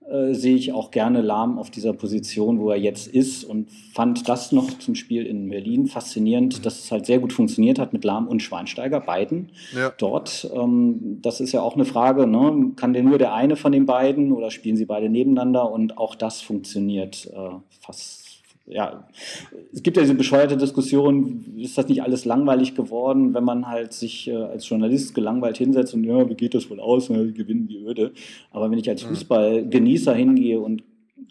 [0.08, 4.28] äh, sehe ich auch gerne Lahm auf dieser Position, wo er jetzt ist und fand
[4.28, 6.62] das noch zum Spiel in Berlin faszinierend, mhm.
[6.62, 9.92] dass es halt sehr gut funktioniert hat mit Lahm und Schweinsteiger, beiden ja.
[9.98, 10.48] dort.
[10.54, 12.72] Ähm, das ist ja auch eine Frage, ne?
[12.76, 16.14] kann denn nur der eine von den beiden oder spielen sie beide nebeneinander und auch
[16.14, 18.25] das funktioniert äh, fast
[18.66, 19.08] ja,
[19.72, 23.92] es gibt ja diese bescheuerte Diskussion, ist das nicht alles langweilig geworden, wenn man halt
[23.92, 27.68] sich äh, als Journalist gelangweilt hinsetzt und ja, wie geht das wohl aus, ja, gewinnen
[27.68, 28.12] die Öde.
[28.50, 29.06] Aber wenn ich als.
[29.06, 30.82] Fußballgenießer hingehe und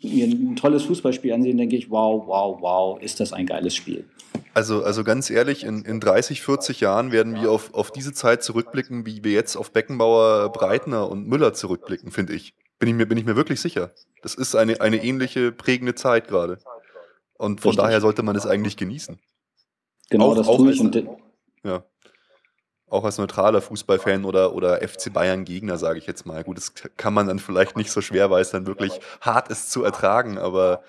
[0.01, 4.05] mir ein tolles Fußballspiel ansehe, denke ich, wow, wow, wow, ist das ein geiles Spiel.
[4.53, 8.43] Also, also ganz ehrlich, in, in 30, 40 Jahren werden wir auf, auf diese Zeit
[8.43, 12.53] zurückblicken, wie wir jetzt auf Beckenbauer, Breitner und Müller zurückblicken, finde ich.
[12.79, 13.91] Bin ich, mir, bin ich mir wirklich sicher.
[14.21, 16.57] Das ist eine, eine ähnliche prägende Zeit gerade.
[17.37, 17.83] Und von Richtig.
[17.83, 19.19] daher sollte man es eigentlich genießen.
[20.09, 20.81] Genau, auch, das auch tue ich.
[20.81, 21.05] Als,
[21.63, 21.83] ja.
[22.87, 26.43] Auch als neutraler Fußballfan oder, oder FC Bayern-Gegner, sage ich jetzt mal.
[26.43, 29.71] Gut, das kann man dann vielleicht nicht so schwer, weil es dann wirklich hart ist
[29.71, 30.83] zu ertragen, aber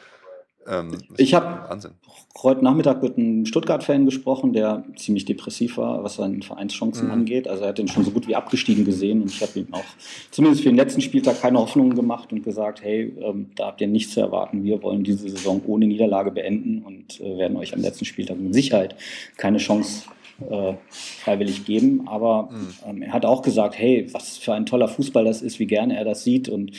[0.69, 1.69] ähm, ich habe
[2.43, 7.13] heute Nachmittag mit einem Stuttgart-Fan gesprochen, der ziemlich depressiv war, was seine Vereinschancen mhm.
[7.13, 7.49] angeht.
[7.49, 9.85] Also er hat den schon so gut wie abgestiegen gesehen und ich habe ihm auch
[10.31, 13.89] zumindest für den letzten Spieltag keine Hoffnungen gemacht und gesagt, hey, ähm, da habt ihr
[13.89, 14.65] nichts zu erwarten.
[14.65, 18.55] Wir wollen diese Saison ohne Niederlage beenden und äh, werden euch am letzten Spieltag mit
[18.55, 18.97] Sicherheit
[19.37, 20.05] keine Chance
[20.49, 22.07] äh, freiwillig geben.
[22.07, 22.75] Aber mhm.
[22.87, 25.97] ähm, er hat auch gesagt, hey, was für ein toller Fußball das ist, wie gerne
[25.97, 26.73] er das sieht und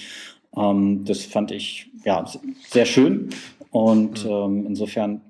[0.55, 2.25] ähm, das fand ich ja
[2.69, 3.29] sehr schön.
[3.71, 4.31] Und mhm.
[4.31, 5.21] ähm, insofern,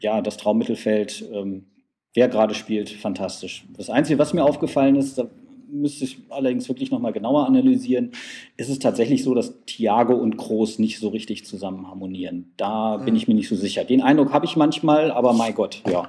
[0.00, 1.66] ja, das Traummittelfeld, ähm,
[2.14, 3.64] wer gerade spielt, fantastisch.
[3.76, 5.28] Das Einzige, was mir aufgefallen ist, da
[5.72, 8.12] müsste ich allerdings wirklich nochmal genauer analysieren,
[8.56, 12.52] ist es tatsächlich so, dass Thiago und Groß nicht so richtig zusammen harmonieren.
[12.56, 13.04] Da mhm.
[13.04, 13.84] bin ich mir nicht so sicher.
[13.84, 16.08] Den Eindruck habe ich manchmal, aber mein Gott, ja,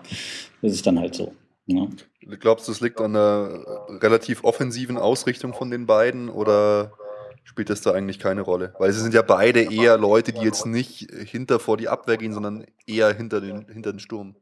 [0.61, 1.33] das ist dann halt so.
[1.67, 1.87] Ja.
[2.39, 3.65] Glaubst du, es liegt an der
[4.01, 6.91] relativ offensiven Ausrichtung von den beiden oder
[7.43, 8.73] spielt das da eigentlich keine Rolle.
[8.79, 12.33] Weil sie sind ja beide eher Leute, die jetzt nicht hinter vor die Abwehr gehen,
[12.33, 14.35] sondern eher hinter den, hinter den Sturm.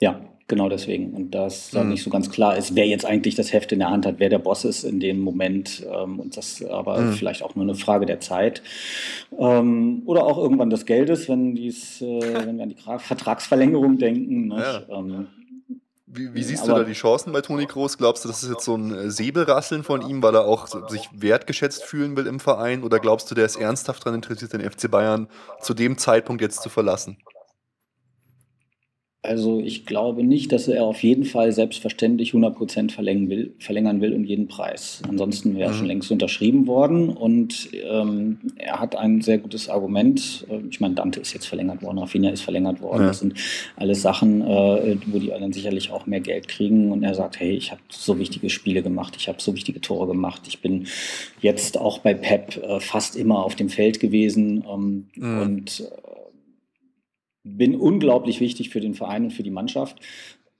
[0.00, 1.14] Ja, genau deswegen.
[1.14, 1.92] Und dass dann mhm.
[1.92, 4.28] nicht so ganz klar ist, wer jetzt eigentlich das Heft in der Hand hat, wer
[4.28, 5.86] der Boss ist in dem Moment.
[5.88, 7.12] Ähm, und das aber mhm.
[7.12, 8.62] vielleicht auch nur eine Frage der Zeit.
[9.38, 14.50] Ähm, oder auch irgendwann des Geldes, wenn, dies, äh, wenn wir an die Vertragsverlängerung denken.
[14.50, 14.82] Ja.
[14.90, 15.28] Ähm,
[16.14, 17.96] wie, wie siehst aber, du da die Chancen bei Toni Groß?
[17.96, 21.08] Glaubst du, das ist jetzt so ein äh, Säbelrasseln von ihm, weil er auch sich
[21.12, 22.82] wertgeschätzt fühlen will im Verein?
[22.82, 25.26] Oder glaubst du, der ist ernsthaft daran interessiert, den FC Bayern
[25.60, 27.16] zu dem Zeitpunkt jetzt zu verlassen?
[29.24, 34.00] Also ich glaube nicht, dass er auf jeden Fall selbstverständlich 100 Prozent verlängern will, verlängern
[34.00, 35.00] will um jeden Preis.
[35.08, 35.78] Ansonsten wäre er mhm.
[35.78, 40.44] schon längst unterschrieben worden und ähm, er hat ein sehr gutes Argument.
[40.68, 43.02] Ich meine, Dante ist jetzt verlängert worden, Rafinha ist verlängert worden.
[43.02, 43.06] Ja.
[43.08, 43.34] Das sind
[43.76, 46.90] alles Sachen, äh, wo die dann sicherlich auch mehr Geld kriegen.
[46.90, 50.08] Und er sagt, hey, ich habe so wichtige Spiele gemacht, ich habe so wichtige Tore
[50.08, 50.42] gemacht.
[50.48, 50.88] Ich bin
[51.40, 55.42] jetzt auch bei Pep äh, fast immer auf dem Feld gewesen ähm, mhm.
[55.42, 56.12] und äh,
[57.44, 59.98] bin unglaublich wichtig für den Verein und für die Mannschaft.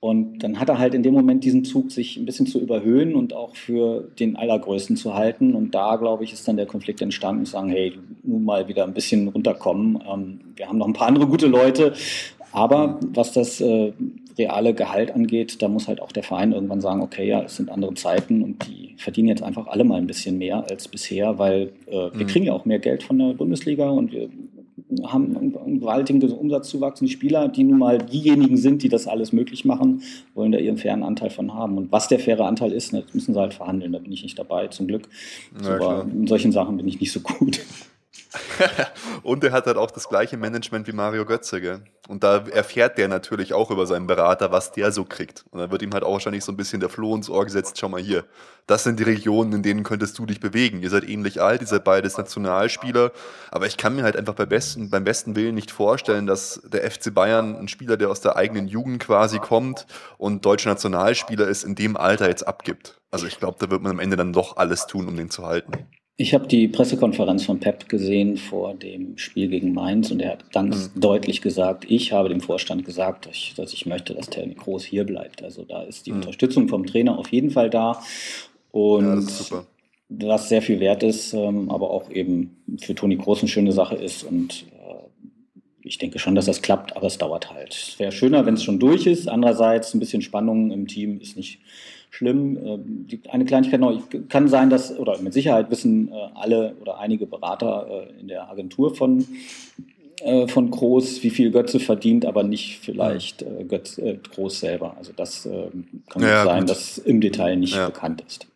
[0.05, 3.15] Und dann hat er halt in dem Moment diesen Zug, sich ein bisschen zu überhöhen
[3.15, 5.55] und auch für den Allergrößten zu halten.
[5.55, 7.93] Und da, glaube ich, ist dann der Konflikt entstanden, zu sagen, hey,
[8.25, 10.03] nun mal wieder ein bisschen runterkommen.
[10.13, 11.93] Ähm, wir haben noch ein paar andere gute Leute.
[12.51, 13.93] Aber was das äh,
[14.37, 17.71] reale Gehalt angeht, da muss halt auch der Verein irgendwann sagen, okay, ja, es sind
[17.71, 21.73] andere Zeiten und die verdienen jetzt einfach alle mal ein bisschen mehr als bisher, weil
[21.87, 22.27] äh, wir mhm.
[22.27, 24.29] kriegen ja auch mehr Geld von der Bundesliga und wir
[25.05, 27.01] haben einen gewaltigen Umsatzzuwachs.
[27.01, 30.03] Und die Spieler, die nun mal diejenigen sind, die das alles möglich machen,
[30.35, 31.79] wollen da ihren fairen Anteil von haben.
[31.79, 33.93] Und was der faire Anteil ist, das müssen sie halt verhandeln.
[33.93, 35.09] Da bin ich nicht dabei, zum Glück.
[35.63, 37.61] Ja, Aber in solchen Sachen bin ich nicht so gut.
[39.23, 41.85] und er hat halt auch das gleiche Management wie Mario Götze, gell?
[42.09, 45.45] Und da erfährt der natürlich auch über seinen Berater, was der so kriegt.
[45.51, 47.79] Und dann wird ihm halt auch wahrscheinlich so ein bisschen der Floh ins Ohr gesetzt,
[47.79, 48.25] schau mal hier,
[48.67, 50.83] das sind die Regionen, in denen könntest du dich bewegen.
[50.83, 53.13] Ihr seid ähnlich alt, ihr seid beides Nationalspieler,
[53.51, 56.89] aber ich kann mir halt einfach beim besten, beim besten Willen nicht vorstellen, dass der
[56.91, 59.87] FC Bayern, ein Spieler, der aus der eigenen Jugend quasi kommt
[60.19, 63.01] und deutscher Nationalspieler ist, in dem Alter jetzt abgibt.
[63.11, 65.45] Also ich glaube, da wird man am Ende dann doch alles tun, um den zu
[65.47, 65.73] halten.
[66.23, 70.53] Ich habe die Pressekonferenz von Pep gesehen vor dem Spiel gegen Mainz und er hat
[70.53, 71.01] ganz mhm.
[71.01, 74.85] deutlich gesagt, ich habe dem Vorstand gesagt, dass ich, dass ich möchte, dass Tony Groß
[74.85, 75.43] hier bleibt.
[75.43, 76.19] Also da ist die mhm.
[76.19, 78.01] Unterstützung vom Trainer auf jeden Fall da.
[78.71, 79.67] Und ja, das super
[80.15, 83.97] was sehr viel wert ist, ähm, aber auch eben für Toni Groß eine schöne Sache
[83.97, 84.23] ist.
[84.25, 85.29] Und äh,
[85.83, 87.73] ich denke schon, dass das klappt, aber es dauert halt.
[87.73, 89.27] Es wäre schöner, wenn es schon durch ist.
[89.27, 91.61] Andererseits ein bisschen Spannung im Team ist nicht
[92.13, 92.57] schlimm.
[92.57, 97.27] Ähm, eine Kleinigkeit noch, kann sein, dass, oder mit Sicherheit wissen äh, alle oder einige
[97.27, 99.27] Berater äh, in der Agentur von,
[100.21, 104.01] äh, von Groß, wie viel Götze verdient, aber nicht vielleicht Götz,
[104.35, 104.97] Groß selber.
[104.97, 106.71] Also das ähm, kann ja, sein, gut.
[106.71, 107.87] dass im Detail nicht ja.
[107.87, 108.47] bekannt ist.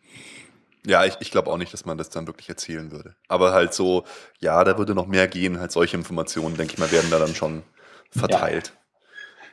[0.85, 3.15] Ja, ich, ich glaube auch nicht, dass man das dann wirklich erzählen würde.
[3.27, 4.03] Aber halt so,
[4.39, 5.59] ja, da würde noch mehr gehen.
[5.59, 7.63] Halt solche Informationen, denke ich mal, werden da dann schon
[8.09, 8.71] verteilt.
[8.73, 8.97] Ja,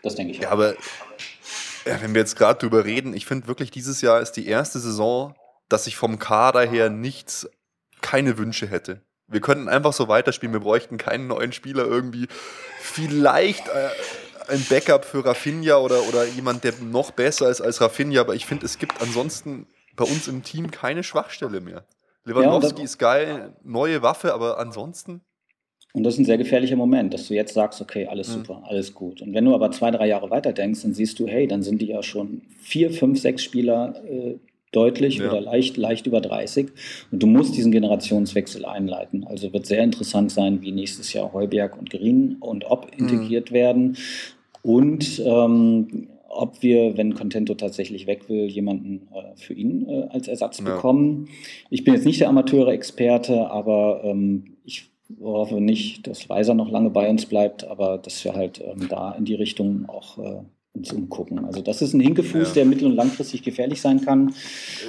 [0.03, 0.43] das denke ich auch.
[0.43, 0.75] Ja, aber
[1.85, 4.79] ja, wenn wir jetzt gerade drüber reden, ich finde wirklich, dieses Jahr ist die erste
[4.79, 5.35] Saison,
[5.69, 7.49] dass ich vom Kader her nichts,
[8.01, 9.03] keine Wünsche hätte.
[9.27, 12.29] Wir könnten einfach so weiterspielen, wir bräuchten keinen neuen Spieler irgendwie.
[12.79, 13.89] Vielleicht äh,
[14.49, 18.47] ein Backup für Rafinha oder, oder jemand, der noch besser ist als Rafinha, aber ich
[18.47, 19.67] finde, es gibt ansonsten
[19.97, 21.87] bei uns im Team keine Schwachstelle mehr.
[22.25, 25.23] Lewandowski ja, ist geil, neue Waffe, aber ansonsten.
[25.95, 28.41] Und das ist ein sehr gefährlicher Moment, dass du jetzt sagst, okay, alles mhm.
[28.41, 29.23] super, alles gut.
[29.23, 31.81] Und wenn du aber zwei, drei Jahre weiter denkst, dann siehst du, hey, dann sind
[31.81, 34.35] die ja schon vier, fünf, sechs Spieler äh,
[34.73, 35.31] deutlich ja.
[35.31, 36.67] oder leicht, leicht über 30.
[37.13, 39.23] Und du musst diesen Generationswechsel einleiten.
[39.23, 43.07] Also wird sehr interessant sein, wie nächstes Jahr Heuberg und Green und Ob mhm.
[43.07, 43.55] integriert mhm.
[43.55, 43.97] werden.
[44.63, 50.27] Und ähm, ob wir, wenn Contento tatsächlich weg will, jemanden äh, für ihn äh, als
[50.27, 50.65] Ersatz ja.
[50.65, 51.29] bekommen.
[51.71, 54.54] Ich bin jetzt nicht der Amateure-Experte, aber ähm,
[55.09, 58.89] ich hoffe nicht, dass Weiser noch lange bei uns bleibt, aber dass wir halt ähm,
[58.89, 60.43] da in die Richtung auch äh,
[60.75, 61.45] uns umgucken.
[61.45, 62.55] Also das ist ein Hinkefuß, ja.
[62.55, 64.35] der mittel- und langfristig gefährlich sein kann.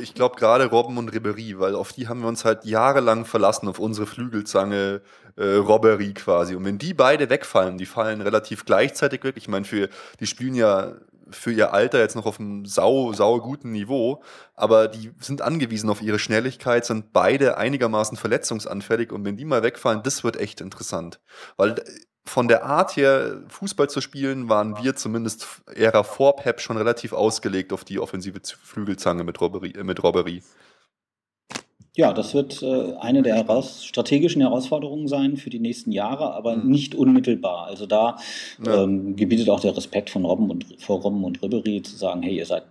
[0.01, 3.67] Ich glaube gerade Robben und Ribery, weil auf die haben wir uns halt jahrelang verlassen,
[3.67, 5.01] auf unsere Flügelzange
[5.38, 6.56] äh, Robbery quasi.
[6.56, 9.36] Und wenn die beide wegfallen, die fallen relativ gleichzeitig weg.
[9.38, 10.93] Ich meine, für die spielen ja
[11.29, 14.21] für ihr Alter jetzt noch auf einem sau, sau guten Niveau,
[14.55, 19.63] aber die sind angewiesen auf ihre Schnelligkeit, sind beide einigermaßen verletzungsanfällig und wenn die mal
[19.63, 21.19] wegfallen, das wird echt interessant.
[21.57, 21.83] Weil
[22.25, 27.13] von der Art her, Fußball zu spielen, waren wir zumindest Ära vor Pep schon relativ
[27.13, 29.71] ausgelegt auf die offensive Flügelzange mit Robbery.
[29.71, 30.41] Äh, mit Robbery.
[31.95, 36.58] Ja, das wird äh, eine der heraus strategischen Herausforderungen sein für die nächsten Jahre, aber
[36.58, 36.69] mhm.
[36.69, 37.67] nicht unmittelbar.
[37.67, 38.17] Also da
[38.63, 38.84] ja.
[38.84, 42.38] ähm, gebietet auch der Respekt von Robben und vor Robben und Ribery zu sagen, hey,
[42.38, 42.63] ihr seid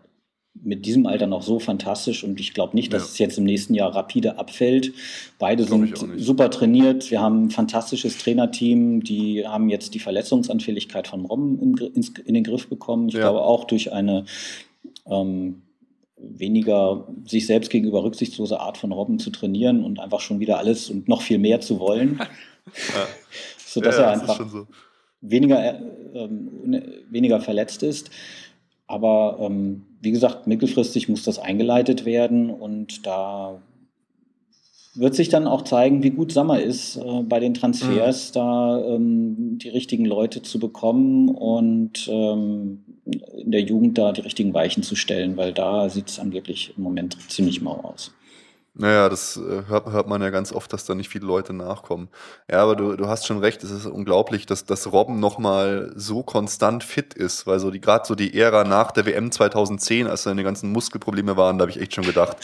[0.62, 3.08] mit diesem Alter noch so fantastisch und ich glaube nicht, dass ja.
[3.08, 4.92] es jetzt im nächsten Jahr rapide abfällt.
[5.38, 7.10] Beide sind super trainiert.
[7.10, 9.02] Wir haben ein fantastisches Trainerteam.
[9.02, 13.08] Die haben jetzt die Verletzungsanfälligkeit von Robben in, in, in den Griff bekommen.
[13.08, 13.22] Ich ja.
[13.22, 14.26] glaube auch durch eine
[15.06, 15.62] ähm,
[16.30, 20.90] weniger sich selbst gegenüber rücksichtslose Art von Robben zu trainieren und einfach schon wieder alles
[20.90, 22.18] und noch viel mehr zu wollen.
[22.66, 23.06] ja.
[23.64, 24.66] Sodass ja, er einfach so.
[25.20, 25.80] weniger, äh,
[26.14, 28.10] ähm, weniger verletzt ist.
[28.86, 33.62] Aber ähm, wie gesagt, mittelfristig muss das eingeleitet werden und da
[34.94, 38.34] wird sich dann auch zeigen, wie gut Sommer ist äh, bei den Transfers, mhm.
[38.34, 44.54] da ähm, die richtigen Leute zu bekommen und ähm, in der Jugend da die richtigen
[44.54, 48.12] Weichen zu stellen, weil da sieht es angeblich im Moment ziemlich mau aus.
[48.76, 52.08] Naja, das äh, hört, hört man ja ganz oft, dass da nicht viele Leute nachkommen.
[52.50, 56.24] Ja, aber du, du hast schon recht, es ist unglaublich, dass, dass Robben nochmal so
[56.24, 60.24] konstant fit ist, weil so die gerade so die Ära nach der WM 2010, als
[60.24, 62.36] seine ganzen Muskelprobleme waren, da habe ich echt schon gedacht,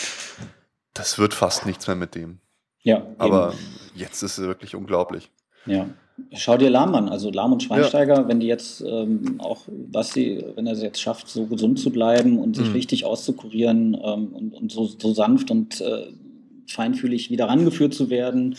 [0.94, 2.40] das wird fast nichts mehr mit dem.
[2.82, 3.06] Ja.
[3.18, 3.98] Aber eben.
[4.00, 5.30] jetzt ist es wirklich unglaublich.
[5.66, 5.88] Ja.
[6.34, 8.28] Schau dir Lahm an, also Lahm und Schweinsteiger, ja.
[8.28, 11.90] wenn die jetzt ähm, auch, was sie, wenn er es jetzt schafft, so gesund zu
[11.90, 12.74] bleiben und sich mhm.
[12.74, 16.12] richtig auszukurieren ähm, und, und so, so sanft und äh,
[16.72, 18.56] feinfühlig wieder rangeführt zu werden,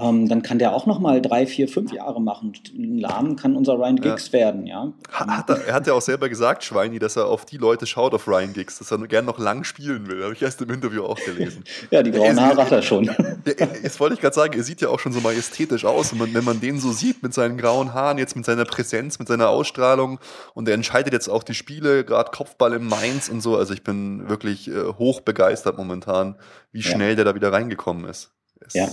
[0.00, 2.52] ähm, dann kann der auch noch mal drei, vier, fünf Jahre machen.
[2.76, 4.32] Ein Lahm kann unser Ryan Giggs ja.
[4.32, 4.92] werden, ja.
[5.10, 8.14] Hat er, er, hat ja auch selber gesagt, Schweini, dass er auf die Leute schaut,
[8.14, 10.22] auf Ryan Giggs, dass er gern noch lang spielen will.
[10.22, 11.64] Habe ich erst im Interview auch gelesen.
[11.90, 13.10] ja, die grauen Haare hat er schon.
[13.44, 16.12] Jetzt wollte ich gerade sagen, er sieht ja auch schon so majestätisch aus.
[16.12, 19.28] Und wenn man den so sieht mit seinen grauen Haaren, jetzt mit seiner Präsenz, mit
[19.28, 20.18] seiner Ausstrahlung
[20.54, 23.56] und er entscheidet jetzt auch die Spiele, gerade Kopfball im Mainz und so.
[23.56, 26.36] Also ich bin wirklich äh, hoch begeistert momentan,
[26.72, 27.16] wie schnell ja.
[27.16, 28.32] der da wieder reingekommen ist.
[28.60, 28.88] Es, ja.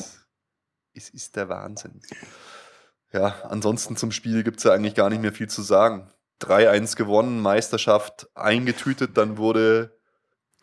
[0.93, 2.01] Es ist der Wahnsinn.
[3.11, 6.11] Ja, ansonsten zum Spiel gibt es ja eigentlich gar nicht mehr viel zu sagen.
[6.41, 9.97] 3-1 gewonnen, Meisterschaft eingetütet, dann wurde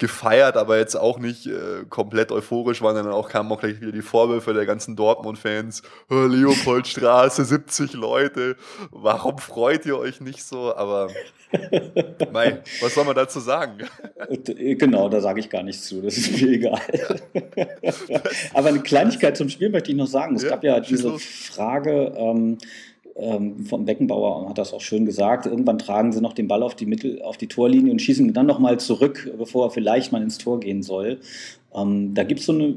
[0.02, 2.96] gefeiert, aber jetzt auch nicht äh, komplett euphorisch waren.
[2.96, 5.82] Dann auch kamen auch gleich wieder die Vorwürfe der ganzen Dortmund-Fans.
[6.10, 8.56] Oh, Leopoldstraße, 70 Leute.
[8.90, 10.74] Warum freut ihr euch nicht so?
[10.74, 11.08] Aber
[12.32, 13.78] mei, was soll man dazu sagen?
[14.28, 16.02] Äh, genau, da sage ich gar nichts zu.
[16.02, 16.80] Das ist mir egal.
[18.54, 20.34] aber eine Kleinigkeit zum Spiel möchte ich noch sagen.
[20.34, 22.12] Es ja, gab ja diese Frage.
[22.16, 22.58] Ähm,
[23.16, 25.46] ähm, vom Beckenbauer hat das auch schön gesagt.
[25.46, 28.46] Irgendwann tragen sie noch den Ball auf die Mittel, auf die Torlinie und schießen dann
[28.46, 31.20] nochmal zurück, bevor er vielleicht mal ins Tor gehen soll.
[31.74, 32.76] Ähm, da gibt es so eine,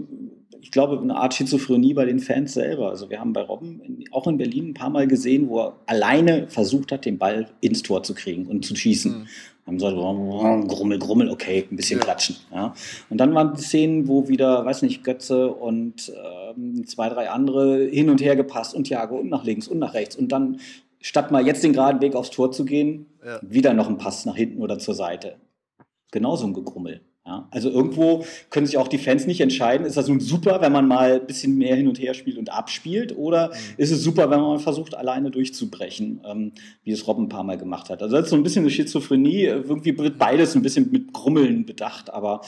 [0.65, 2.89] ich glaube, eine Art Schizophrenie bei den Fans selber.
[2.89, 5.75] Also wir haben bei Robben in, auch in Berlin ein paar Mal gesehen, wo er
[5.85, 9.11] alleine versucht hat, den Ball ins Tor zu kriegen und zu schießen.
[9.11, 9.27] Mhm
[9.67, 12.03] haben gesagt, oh, Grummel, Grummel, okay, ein bisschen ja.
[12.03, 12.35] klatschen.
[12.53, 12.75] Ja.
[13.09, 16.13] Und dann waren die Szenen, wo wieder, weiß nicht, Götze und
[16.55, 19.95] ähm, zwei, drei andere hin und her gepasst und Jago und nach links und nach
[19.95, 20.15] rechts.
[20.15, 20.59] Und dann,
[21.01, 23.39] statt mal jetzt den geraden Weg aufs Tor zu gehen, ja.
[23.41, 25.37] wieder noch ein Pass nach hinten oder zur Seite.
[26.11, 27.01] Genauso ein Gegrummel.
[27.27, 30.71] Ja, also irgendwo können sich auch die Fans nicht entscheiden, ist das nun super, wenn
[30.71, 33.53] man mal ein bisschen mehr hin und her spielt und abspielt, oder mhm.
[33.77, 36.51] ist es super, wenn man versucht, alleine durchzubrechen, ähm,
[36.83, 38.03] wie es Robben ein paar Mal gemacht hat.
[38.03, 41.65] Also das ist so ein bisschen eine Schizophrenie, irgendwie wird beides ein bisschen mit Grummeln
[41.65, 42.41] bedacht, aber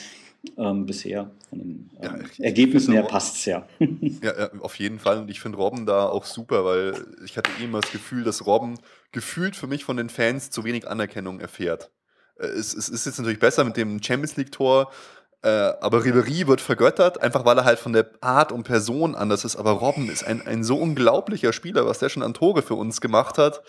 [0.57, 3.67] ähm, bisher von den ähm, ja, Ergebnissen her passt es ja.
[3.79, 4.39] ja.
[4.39, 4.51] ja.
[4.59, 5.17] auf jeden Fall.
[5.17, 6.93] Und ich finde Robben da auch super, weil
[7.25, 8.75] ich hatte eh immer das Gefühl, dass Robben
[9.11, 11.89] gefühlt für mich von den Fans zu wenig Anerkennung erfährt.
[12.39, 14.91] Äh, es, es ist jetzt natürlich besser mit dem Champions League-Tor,
[15.43, 19.45] äh, aber Ribery wird vergöttert, einfach weil er halt von der Art und Person anders
[19.45, 19.55] ist.
[19.55, 23.01] Aber Robben ist ein, ein so unglaublicher Spieler, was der schon an Tore für uns
[23.01, 23.61] gemacht hat.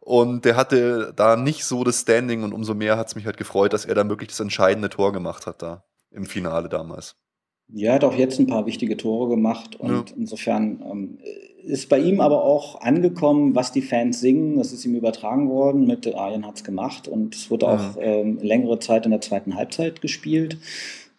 [0.00, 3.36] Und der hatte da nicht so das Standing und umso mehr hat es mich halt
[3.36, 7.16] gefreut, dass er dann wirklich das entscheidende Tor gemacht hat da im Finale damals.
[7.68, 10.16] Ja, hat auch jetzt ein paar wichtige Tore gemacht und ja.
[10.16, 11.18] insofern ähm,
[11.64, 14.56] ist bei ihm aber auch angekommen, was die Fans singen.
[14.56, 15.86] Das ist ihm übertragen worden.
[15.86, 19.56] Mit Arjen hat es gemacht und es wurde auch ähm, längere Zeit in der zweiten
[19.56, 20.58] Halbzeit gespielt.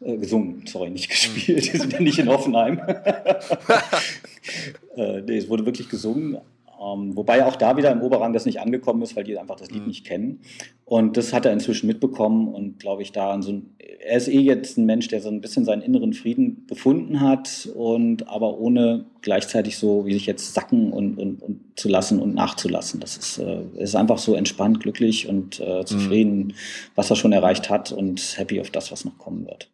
[0.04, 1.66] Äh, gesungen, sorry, nicht gespielt.
[1.74, 2.80] Die sind ja nicht in Offenheim.
[4.96, 6.38] äh, nee, es wurde wirklich gesungen.
[6.82, 9.70] Ähm, wobei auch da wieder im Oberrang das nicht angekommen ist, weil die einfach das
[9.70, 9.88] Lied mhm.
[9.90, 10.42] nicht kennen.
[10.86, 14.40] Und das hat er inzwischen mitbekommen und glaube ich, da so ein, er ist eh
[14.40, 19.06] jetzt ein Mensch, der so ein bisschen seinen inneren Frieden gefunden hat und aber ohne
[19.22, 23.00] gleichzeitig so wie sich jetzt sacken und, und, und zu lassen und nachzulassen.
[23.00, 26.54] Das ist, äh, ist einfach so entspannt, glücklich und äh, zufrieden, mhm.
[26.96, 29.70] was er schon erreicht hat und happy auf das, was noch kommen wird.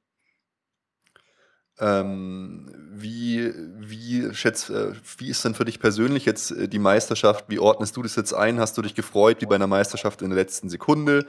[1.79, 2.65] Ähm,
[2.99, 7.45] wie, wie, schätzt, äh, wie ist denn für dich persönlich jetzt äh, die Meisterschaft?
[7.49, 8.59] Wie ordnest du das jetzt ein?
[8.59, 11.25] Hast du dich gefreut wie bei einer Meisterschaft in der letzten Sekunde?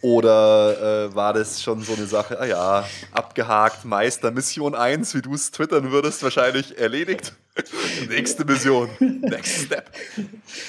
[0.00, 5.22] Oder äh, war das schon so eine Sache, ah ja, abgehakt, Meister, Mission 1, wie
[5.22, 7.32] du es twittern würdest, wahrscheinlich erledigt?
[8.08, 9.90] Nächste Mission, next step.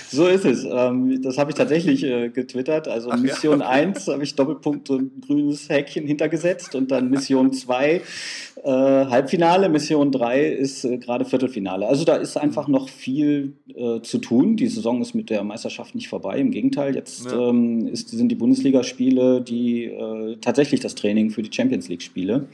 [0.09, 0.63] So ist es.
[0.63, 2.87] Ähm, das habe ich tatsächlich äh, getwittert.
[2.87, 3.81] Also Ach, Mission ja, okay.
[3.81, 8.01] 1 habe ich Doppelpunkt und ein grünes Häkchen hintergesetzt und dann Mission 2
[8.63, 11.87] äh, Halbfinale, Mission 3 ist äh, gerade Viertelfinale.
[11.87, 12.73] Also da ist einfach mhm.
[12.73, 14.55] noch viel äh, zu tun.
[14.55, 16.39] Die Saison ist mit der Meisterschaft nicht vorbei.
[16.39, 17.49] Im Gegenteil, jetzt ja.
[17.49, 22.47] ähm, ist, sind die Bundesligaspiele die äh, tatsächlich das Training für die Champions League-Spiele.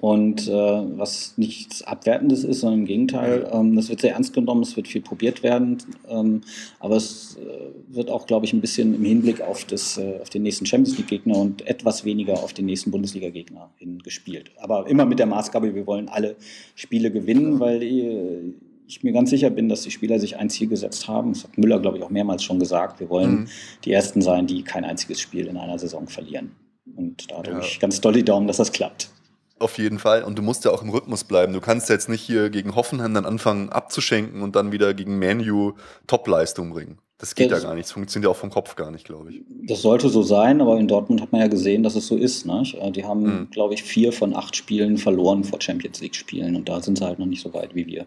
[0.00, 4.62] Und äh, was nichts Abwertendes ist, sondern im Gegenteil, ähm, das wird sehr ernst genommen,
[4.62, 6.42] es wird viel probiert werden, ähm,
[6.78, 10.30] aber es äh, wird auch, glaube ich, ein bisschen im Hinblick auf, das, äh, auf
[10.30, 14.52] den nächsten Champions League-Gegner und etwas weniger auf den nächsten Bundesliga-Gegner hingespielt.
[14.58, 16.36] Aber immer mit der Maßgabe, wir wollen alle
[16.76, 18.52] Spiele gewinnen, weil äh,
[18.86, 21.32] ich mir ganz sicher bin, dass die Spieler sich ein Ziel gesetzt haben.
[21.32, 23.00] Das hat Müller, glaube ich, auch mehrmals schon gesagt.
[23.00, 23.48] Wir wollen mhm.
[23.84, 26.52] die Ersten sein, die kein einziges Spiel in einer Saison verlieren.
[26.96, 27.64] Und da drücke ja.
[27.64, 29.10] ich ganz doll die Daumen, dass das klappt.
[29.58, 30.22] Auf jeden Fall.
[30.22, 31.52] Und du musst ja auch im Rhythmus bleiben.
[31.52, 35.74] Du kannst jetzt nicht hier gegen Hoffenheim dann anfangen abzuschenken und dann wieder gegen Manu
[36.06, 36.98] Topleistung bringen.
[37.20, 37.86] Das geht das, ja gar nicht.
[37.86, 39.40] Das funktioniert ja auch vom Kopf gar nicht, glaube ich.
[39.66, 42.46] Das sollte so sein, aber in Dortmund hat man ja gesehen, dass es so ist.
[42.46, 42.62] Ne?
[42.94, 43.50] Die haben, mhm.
[43.50, 47.18] glaube ich, vier von acht Spielen verloren vor Champions League-Spielen und da sind sie halt
[47.18, 48.06] noch nicht so weit wie wir.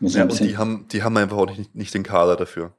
[0.00, 2.72] Ja, und die haben, die haben einfach auch nicht, nicht den Kader dafür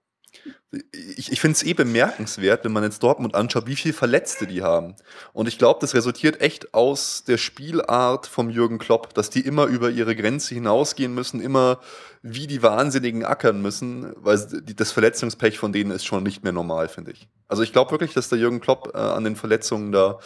[0.94, 4.64] ich, ich finde es eh bemerkenswert, wenn man jetzt Dortmund anschaut, wie viele Verletzte die
[4.64, 4.96] haben.
[5.34, 9.66] Und ich glaube, das resultiert echt aus der Spielart vom Jürgen Klopp, dass die immer
[9.66, 11.80] über ihre Grenze hinausgehen müssen, immer
[12.22, 14.40] wie die Wahnsinnigen ackern müssen, weil
[14.76, 17.28] das Verletzungspech von denen ist schon nicht mehr normal, finde ich.
[17.50, 20.20] Also ich glaube wirklich, dass der Jürgen Klopp äh, an den Verletzungen da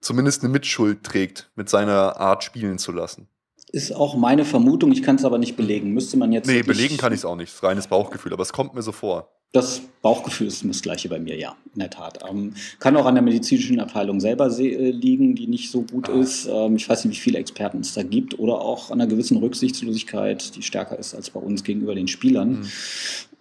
[0.00, 3.28] zumindest eine Mitschuld trägt, mit seiner Art spielen zu lassen.
[3.70, 5.92] Ist auch meine Vermutung, ich kann es aber nicht belegen.
[5.92, 6.46] Müsste man jetzt.
[6.46, 7.62] Nee, belegen kann ich es auch nicht.
[7.62, 9.35] Reines Bauchgefühl, aber es kommt mir so vor.
[9.56, 12.18] Das Bauchgefühl ist das gleiche bei mir, ja, in der Tat.
[12.28, 16.20] Ähm, kann auch an der medizinischen Abteilung selber äh, liegen, die nicht so gut ah.
[16.20, 16.46] ist.
[16.46, 18.38] Ähm, ich weiß nicht, wie viele Experten es da gibt.
[18.38, 22.50] Oder auch an einer gewissen Rücksichtslosigkeit, die stärker ist als bei uns gegenüber den Spielern.
[22.50, 22.66] Mhm.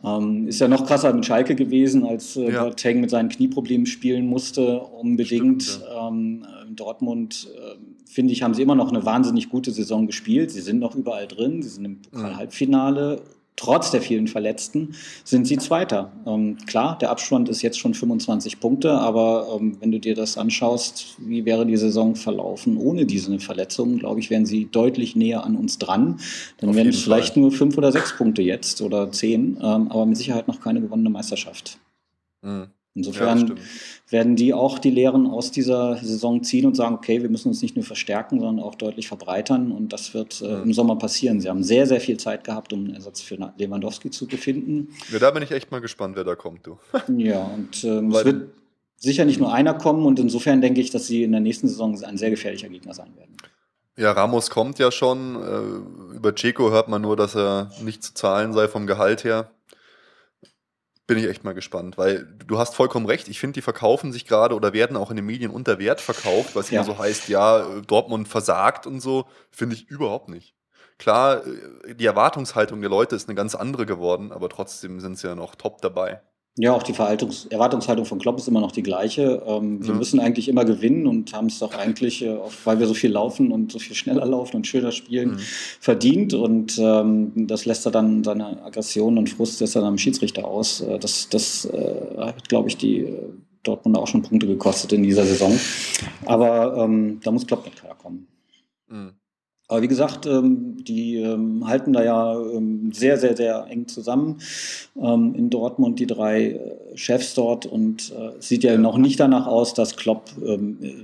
[0.05, 2.69] Ähm, ist ja noch krasser mit Schalke gewesen, als äh, ja.
[2.69, 5.63] Teng mit seinen Knieproblemen spielen musste, unbedingt.
[5.63, 6.07] Stimmt, ja.
[6.07, 7.75] ähm, Dortmund äh,
[8.09, 10.49] finde ich, haben sie immer noch eine wahnsinnig gute Saison gespielt.
[10.49, 13.21] Sie sind noch überall drin, sie sind im Pokal-Halbfinale
[13.55, 16.11] trotz der vielen Verletzten sind sie Zweiter.
[16.25, 20.37] Ähm, klar, der Abstand ist jetzt schon 25 Punkte, aber ähm, wenn du dir das
[20.37, 25.43] anschaust, wie wäre die Saison verlaufen ohne diese Verletzungen, glaube ich, wären sie deutlich näher
[25.43, 26.19] an uns dran.
[26.57, 27.41] Dann Auf wären es vielleicht Fall.
[27.41, 31.09] nur fünf oder sechs Punkte jetzt oder zehn, ähm, aber mit Sicherheit noch keine gewonnene
[31.09, 31.79] Meisterschaft.
[32.41, 32.67] Mhm.
[32.95, 33.55] Insofern ja,
[34.09, 37.61] werden die auch die Lehren aus dieser Saison ziehen und sagen, okay, wir müssen uns
[37.61, 39.73] nicht nur verstärken, sondern auch deutlich verbreitern.
[39.73, 41.41] Und das wird äh, im Sommer passieren.
[41.41, 44.95] Sie haben sehr, sehr viel Zeit gehabt, um einen Ersatz für Lewandowski zu befinden.
[45.11, 46.77] Ja, da bin ich echt mal gespannt, wer da kommt, du.
[47.17, 48.49] ja, und ähm, es wird
[48.95, 50.05] sicher nicht nur einer kommen.
[50.05, 53.13] Und insofern denke ich, dass sie in der nächsten Saison ein sehr gefährlicher Gegner sein
[53.17, 53.35] werden.
[53.97, 55.35] Ja, Ramos kommt ja schon.
[55.35, 59.51] Äh, über Checo hört man nur, dass er nicht zu zahlen sei vom Gehalt her
[61.07, 63.27] bin ich echt mal gespannt, weil du hast vollkommen recht.
[63.27, 66.55] Ich finde, die verkaufen sich gerade oder werden auch in den Medien unter Wert verkauft,
[66.55, 66.81] was ja.
[66.81, 69.25] immer so heißt, ja, Dortmund versagt und so.
[69.51, 70.55] Finde ich überhaupt nicht.
[70.97, 75.27] Klar, äh, die Erwartungshaltung der Leute ist eine ganz andere geworden, aber trotzdem sind sie
[75.27, 76.21] ja noch top dabei.
[76.57, 79.43] Ja, auch die Erwartungshaltung von Klopp ist immer noch die gleiche.
[79.45, 79.97] Ähm, wir ja.
[79.97, 83.51] müssen eigentlich immer gewinnen und haben es doch eigentlich, äh, weil wir so viel laufen
[83.51, 85.39] und so viel schneller laufen und schöner spielen, mhm.
[85.81, 86.33] verdient.
[86.33, 90.45] Und ähm, das lässt er dann seine Aggression und Frust lässt er dann am Schiedsrichter
[90.45, 90.79] aus.
[90.79, 93.29] Äh, das, das äh, hat, glaube ich, die äh,
[93.63, 95.59] Dortmund auch schon Punkte gekostet in dieser Saison.
[96.25, 98.27] Aber ähm, da muss Klopp mit klarkommen.
[98.87, 99.11] Mhm.
[99.67, 104.39] Aber wie gesagt, ähm, die ähm, halten da ja ähm, sehr, sehr, sehr eng zusammen
[104.93, 107.65] in Dortmund, die drei äh, Chefs dort.
[107.65, 110.29] Und äh, es sieht ja noch nicht danach aus, dass Klopp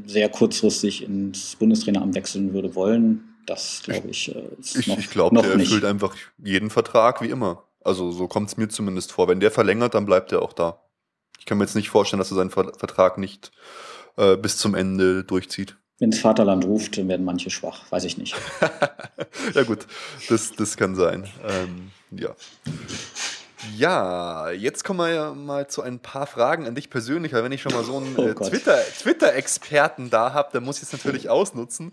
[0.05, 3.31] sehr kurzfristig ins Bundestraineramt wechseln würde wollen.
[3.45, 7.29] Das glaube ich, äh, ist ich, noch, ich glaube, der erfüllt einfach jeden Vertrag wie
[7.29, 7.63] immer.
[7.83, 9.27] Also so kommt es mir zumindest vor.
[9.27, 10.79] Wenn der verlängert, dann bleibt er auch da.
[11.39, 13.51] Ich kann mir jetzt nicht vorstellen, dass er seinen Vertrag nicht
[14.17, 15.77] äh, bis zum Ende durchzieht.
[16.01, 18.35] Wenn das Vaterland ruft, dann werden manche schwach, weiß ich nicht.
[19.53, 19.85] ja gut,
[20.29, 21.29] das, das kann sein.
[21.47, 22.35] Ähm, ja.
[23.77, 27.51] Ja, jetzt kommen wir ja mal zu ein paar Fragen an dich persönlich, weil wenn
[27.51, 31.29] ich schon mal so einen oh äh, Twitter-Experten da habe, dann muss ich es natürlich
[31.29, 31.91] ausnutzen.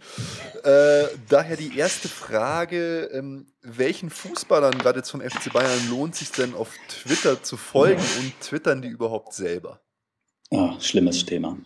[0.64, 6.32] Äh, daher die erste Frage, ähm, welchen Fußballern gerade jetzt vom FC Bayern lohnt sich
[6.32, 9.82] denn auf Twitter zu folgen und twittern die überhaupt selber?
[10.48, 11.58] Oh, schlimmes Thema.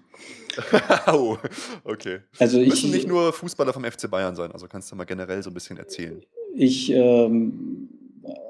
[1.12, 1.36] oh,
[1.84, 2.20] okay.
[2.38, 5.42] Also ich, Müssen nicht nur Fußballer vom FC Bayern sein, also kannst du mal generell
[5.42, 6.22] so ein bisschen erzählen.
[6.54, 7.88] Ich ähm,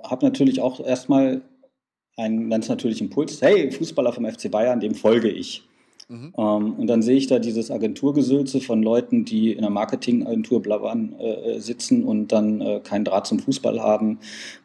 [0.04, 1.42] habe natürlich auch erstmal
[2.16, 3.40] einen ganz natürlichen Impuls.
[3.40, 5.62] Hey, Fußballer vom FC Bayern, dem folge ich.
[6.12, 6.34] Mhm.
[6.36, 11.14] Ähm, und dann sehe ich da dieses Agenturgesülze von Leuten, die in einer Marketingagentur blabbern
[11.18, 14.18] äh, sitzen und dann äh, keinen Draht zum Fußball haben,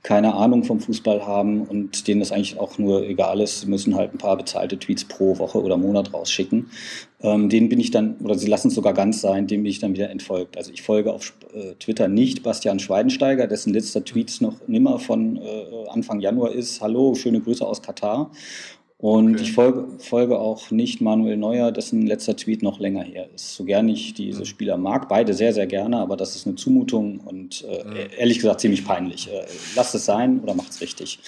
[0.03, 3.61] keine Ahnung vom Fußball haben und denen das eigentlich auch nur egal ist.
[3.61, 6.69] Sie müssen halt ein paar bezahlte Tweets pro Woche oder Monat rausschicken.
[7.21, 9.79] Ähm, denen bin ich dann, oder sie lassen es sogar ganz sein, dem bin ich
[9.79, 10.57] dann wieder entfolgt.
[10.57, 15.37] Also ich folge auf äh, Twitter nicht Bastian Schweidensteiger, dessen letzter Tweet noch nimmer von
[15.37, 18.31] äh, Anfang Januar ist, hallo, schöne Grüße aus Katar.
[18.99, 19.43] Und okay.
[19.43, 23.53] ich folge, folge, auch nicht Manuel Neuer, dessen letzter Tweet noch länger her ist.
[23.53, 27.19] So gern ich diese Spieler mag, beide sehr, sehr gerne, aber das ist eine Zumutung
[27.19, 27.95] und äh, mhm.
[28.17, 29.31] ehrlich gesagt ziemlich peinlich.
[29.31, 29.45] Äh,
[29.75, 31.19] lasst es sein oder macht es richtig.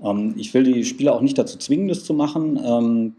[0.00, 2.60] Ähm, ich will die Spieler auch nicht dazu zwingen, das zu machen.
[2.64, 3.14] Ähm,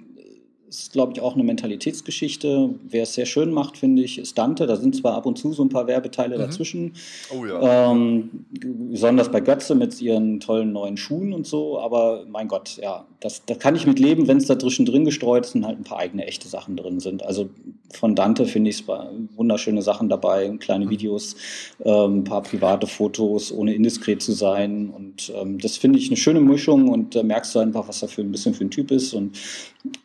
[0.67, 2.69] ist, glaube ich, auch eine Mentalitätsgeschichte.
[2.89, 4.67] Wer es sehr schön macht, finde ich, ist Dante.
[4.67, 6.41] Da sind zwar ab und zu so ein paar Werbeteile mhm.
[6.41, 6.93] dazwischen.
[7.29, 7.91] Oh ja.
[7.91, 11.79] Ähm, besonders bei Götze mit ihren tollen neuen Schuhen und so.
[11.79, 15.45] Aber mein Gott, ja, das, da kann ich mit leben, wenn es da zwischendrin gestreut
[15.45, 17.23] ist und halt ein paar eigene echte Sachen drin sind.
[17.23, 17.49] Also
[17.93, 18.87] von Dante finde ich es
[19.35, 20.89] wunderschöne Sachen dabei, kleine mhm.
[20.89, 21.35] Videos,
[21.83, 24.89] ähm, ein paar private Fotos, ohne indiskret zu sein.
[24.89, 28.09] Und ähm, das finde ich eine schöne Mischung und da merkst du einfach, was er
[28.09, 29.13] für ein bisschen für ein Typ ist.
[29.13, 29.37] Und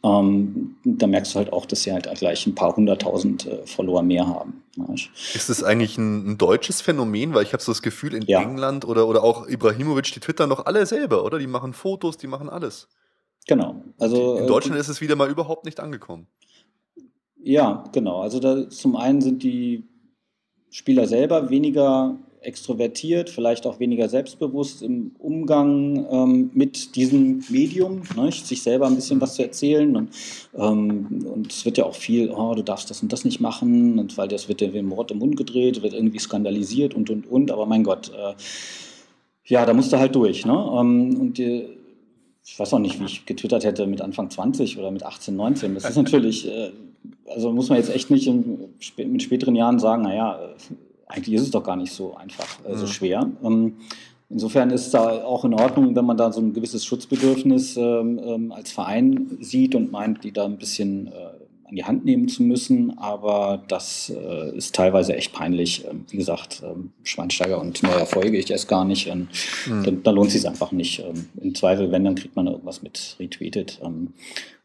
[0.05, 4.03] ähm, da merkst du halt auch, dass sie halt gleich ein paar hunderttausend äh, Follower
[4.03, 4.63] mehr haben.
[5.35, 7.35] Ist das eigentlich ein, ein deutsches Phänomen?
[7.35, 8.43] Weil ich habe so das Gefühl, in ja.
[8.43, 11.39] England oder, oder auch Ibrahimovic, die twittern doch alle selber, oder?
[11.39, 12.89] Die machen Fotos, die machen alles.
[13.47, 13.83] Genau.
[13.99, 16.27] Also, in Deutschland äh, ist es wieder mal überhaupt nicht angekommen.
[17.43, 18.21] Ja, genau.
[18.21, 19.85] Also da, zum einen sind die
[20.71, 28.31] Spieler selber weniger extrovertiert, vielleicht auch weniger selbstbewusst im Umgang ähm, mit diesem Medium, ne?
[28.33, 29.97] sich selber ein bisschen was zu erzählen.
[29.97, 30.11] Und,
[30.57, 33.99] ähm, und es wird ja auch viel, oh, du darfst das und das nicht machen,
[33.99, 37.11] und weil das wird dir wie ein Mord im Mund gedreht, wird irgendwie skandalisiert und
[37.11, 37.51] und und.
[37.51, 38.35] Aber mein Gott, äh,
[39.45, 40.47] ja, da musst du halt durch.
[40.47, 40.53] Ne?
[40.53, 41.69] Ähm, und die,
[42.45, 45.75] ich weiß auch nicht, wie ich getwittert hätte mit Anfang 20 oder mit 18, 19.
[45.75, 46.71] Das ist natürlich, äh,
[47.27, 50.39] also muss man jetzt echt nicht in, mit späteren Jahren sagen, naja,
[51.13, 53.31] eigentlich ist es doch gar nicht so einfach, äh, so schwer.
[53.45, 53.75] Ähm,
[54.31, 58.21] insofern ist es da auch in Ordnung, wenn man da so ein gewisses Schutzbedürfnis ähm,
[58.25, 61.11] ähm, als Verein sieht und meint, die da ein bisschen äh,
[61.73, 65.85] an die Hand nehmen zu müssen, aber das äh, ist teilweise echt peinlich.
[65.89, 69.09] Ähm, wie gesagt, ähm, Schweinsteiger und neue Erfolge ich erst gar nicht.
[69.09, 69.29] Ähm,
[69.67, 69.85] mhm.
[69.85, 71.01] da, da, lohnt es sich einfach nicht.
[71.01, 73.81] Ähm, Im Zweifel, wenn, dann kriegt man irgendwas mit retweetet.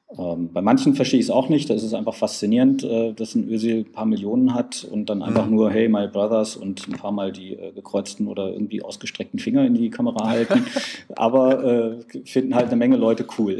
[0.09, 1.69] Ähm, bei manchen verstehe ich es auch nicht.
[1.69, 5.45] Das ist einfach faszinierend, äh, dass ein Özil ein paar Millionen hat und dann einfach
[5.45, 5.55] mhm.
[5.55, 9.65] nur Hey, my brothers und ein paar Mal die äh, gekreuzten oder irgendwie ausgestreckten Finger
[9.65, 10.65] in die Kamera halten.
[11.15, 13.57] aber äh, finden halt eine Menge Leute cool.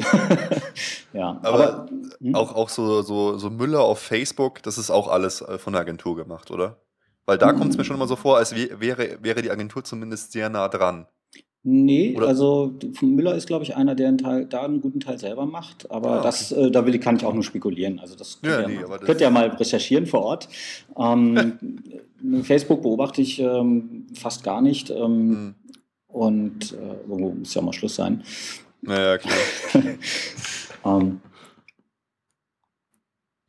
[1.14, 1.90] ja, aber, aber
[2.22, 2.36] hm?
[2.36, 5.82] auch, auch so, so, so Müller auf Facebook, das ist auch alles äh, von der
[5.82, 6.78] Agentur gemacht, oder?
[7.26, 10.32] Weil da kommt es mir schon immer so vor, als wäre, wäre die Agentur zumindest
[10.32, 11.08] sehr nah dran.
[11.70, 12.30] Nee, Oder?
[12.30, 15.92] also Müller ist, glaube ich, einer, der einen Teil, da einen guten Teil selber macht.
[15.92, 16.24] Aber ah, okay.
[16.24, 18.00] das, äh, da will ich, kann ich auch nur spekulieren.
[18.00, 20.48] Also das könnt, ja, ihr, nee, mal, könnt ihr mal recherchieren vor Ort.
[20.98, 21.60] Ähm,
[22.44, 24.92] Facebook beobachte ich ähm, fast gar nicht.
[24.92, 25.56] Ähm, hm.
[26.08, 28.24] Und äh, irgendwo muss ja mal Schluss sein.
[28.82, 29.36] Naja, klar.
[30.86, 31.20] ähm,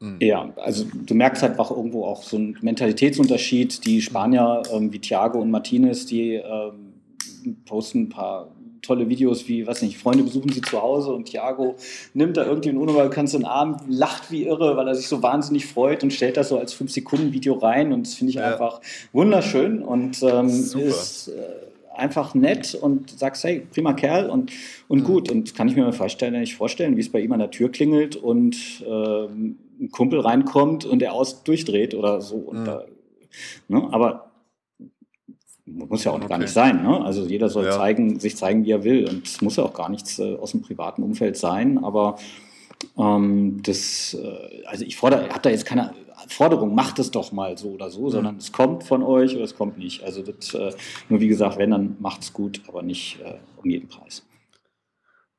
[0.03, 0.17] hm.
[0.19, 3.87] Ja, also du merkst halt auch irgendwo auch so einen Mentalitätsunterschied.
[3.87, 6.88] Die Spanier ähm, wie Thiago und Martinez, die ähm,
[7.65, 8.49] posten ein paar
[8.83, 11.77] tolle Videos wie, weiß nicht, Freunde besuchen sie zu Hause und Thiago
[12.15, 16.03] nimmt da irgendwie einen unüberkannten Arm, lacht wie irre, weil er sich so wahnsinnig freut
[16.03, 18.53] und stellt das so als 5-Sekunden-Video rein und das finde ich ja.
[18.53, 18.81] einfach
[19.13, 21.43] wunderschön und ähm, ist äh,
[21.99, 24.53] einfach nett und sagst, hey, prima Kerl und,
[24.87, 25.05] und mhm.
[25.05, 25.31] gut.
[25.31, 27.71] Und kann ich mir mal vorstellen, nicht vorstellen, wie es bei ihm an der Tür
[27.71, 32.37] klingelt und ähm, ein Kumpel reinkommt und er aus durchdreht oder so.
[32.37, 32.65] Und mhm.
[32.65, 32.85] da,
[33.69, 33.89] ne?
[33.91, 34.28] Aber
[35.73, 36.29] muss ja auch okay.
[36.29, 36.83] gar nicht sein.
[36.83, 37.05] Ne?
[37.05, 37.73] Also jeder soll ja.
[37.73, 39.09] zeigen, sich zeigen, wie er will.
[39.09, 41.83] Und es muss ja auch gar nichts äh, aus dem privaten Umfeld sein.
[41.83, 42.19] Aber
[42.97, 45.93] ähm, das, äh, also ich fordere, habe da jetzt keine
[46.29, 48.11] Forderung, macht es doch mal so oder so, mhm.
[48.11, 50.03] sondern es kommt von euch oder es kommt nicht.
[50.05, 50.73] Also das, äh,
[51.09, 54.25] nur wie gesagt, wenn, dann macht es gut, aber nicht äh, um jeden Preis.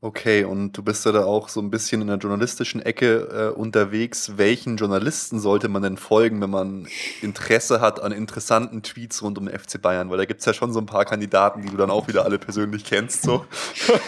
[0.01, 3.59] Okay, und du bist ja da auch so ein bisschen in der journalistischen Ecke äh,
[3.59, 4.37] unterwegs.
[4.37, 6.87] Welchen Journalisten sollte man denn folgen, wenn man
[7.21, 10.09] Interesse hat an interessanten Tweets rund um den FC Bayern?
[10.09, 12.23] Weil da gibt es ja schon so ein paar Kandidaten, die du dann auch wieder
[12.23, 13.23] alle persönlich kennst.
[13.23, 13.45] So.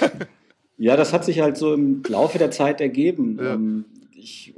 [0.78, 3.38] ja, das hat sich halt so im Laufe der Zeit ergeben.
[3.38, 3.54] Ja.
[3.54, 4.56] Ähm, ich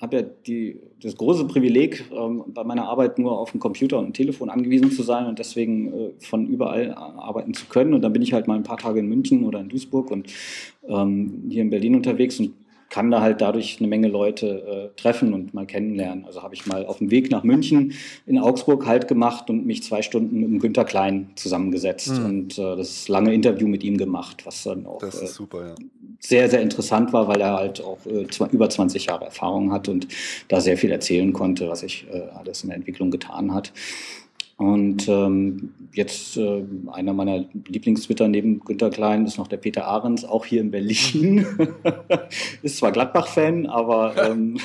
[0.00, 4.06] habe ja die, das große Privileg, ähm, bei meiner Arbeit nur auf dem Computer und
[4.06, 7.94] ein Telefon angewiesen zu sein und deswegen äh, von überall arbeiten zu können.
[7.94, 10.32] Und dann bin ich halt mal ein paar Tage in München oder in Duisburg und
[10.88, 12.52] ähm, hier in Berlin unterwegs und
[12.92, 16.26] kann da halt dadurch eine Menge Leute äh, treffen und mal kennenlernen.
[16.26, 17.94] Also habe ich mal auf dem Weg nach München
[18.26, 22.24] in Augsburg halt gemacht und mich zwei Stunden mit dem Günter Klein zusammengesetzt mhm.
[22.26, 25.74] und äh, das lange Interview mit ihm gemacht, was dann auch äh, super, ja.
[26.24, 30.06] Sehr, sehr interessant war, weil er halt auch äh, über 20 Jahre Erfahrung hat und
[30.48, 33.72] da sehr viel erzählen konnte, was sich äh, alles in der Entwicklung getan hat.
[34.62, 40.24] Und ähm, jetzt äh, einer meiner Lieblingstwitter neben Günter Klein ist noch der Peter Ahrens,
[40.24, 41.44] auch hier in Berlin.
[42.62, 44.58] ist zwar Gladbach-Fan, aber ähm,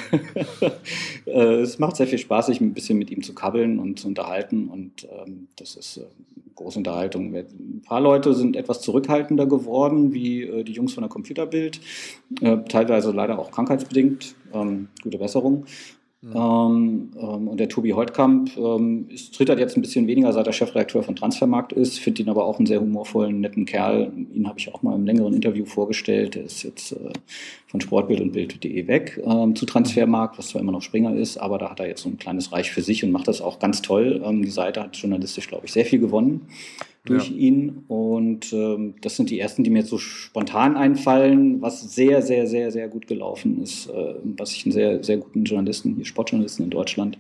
[1.26, 4.08] äh, es macht sehr viel Spaß, sich ein bisschen mit ihm zu kabbeln und zu
[4.08, 4.68] unterhalten.
[4.68, 6.02] Und ähm, das ist äh,
[6.54, 7.34] große Unterhaltung.
[7.34, 11.80] Ein paar Leute sind etwas zurückhaltender geworden, wie äh, die Jungs von der Computerbild,
[12.42, 14.36] äh, teilweise leider auch krankheitsbedingt.
[14.54, 15.66] Ähm, gute Besserung.
[16.22, 16.34] Mhm.
[16.36, 20.54] Ähm, ähm, und der Tobi Holtkamp ähm, ist, trittert jetzt ein bisschen weniger, seit er
[20.54, 24.12] Chefredakteur von Transfermarkt ist, finde ihn aber auch einen sehr humorvollen, netten Kerl.
[24.34, 26.34] Ihn habe ich auch mal im längeren Interview vorgestellt.
[26.34, 27.14] Der ist jetzt äh,
[27.68, 31.60] von Sportbild und Bild.de weg ähm, zu Transfermarkt, was zwar immer noch Springer ist, aber
[31.60, 33.84] da hat er jetzt so ein kleines Reich für sich und macht das auch ganz
[33.84, 34.22] toll.
[34.26, 36.48] Ähm, die Seite hat journalistisch, glaube ich, sehr viel gewonnen
[37.10, 37.36] durch ja.
[37.36, 37.84] ihn.
[37.88, 42.48] Und ähm, das sind die ersten, die mir jetzt so spontan einfallen, was sehr, sehr,
[42.48, 43.88] sehr, sehr gut gelaufen ist.
[43.90, 47.18] Äh, was ich einen sehr, sehr guten Journalisten, hier Sportjournalisten in Deutschland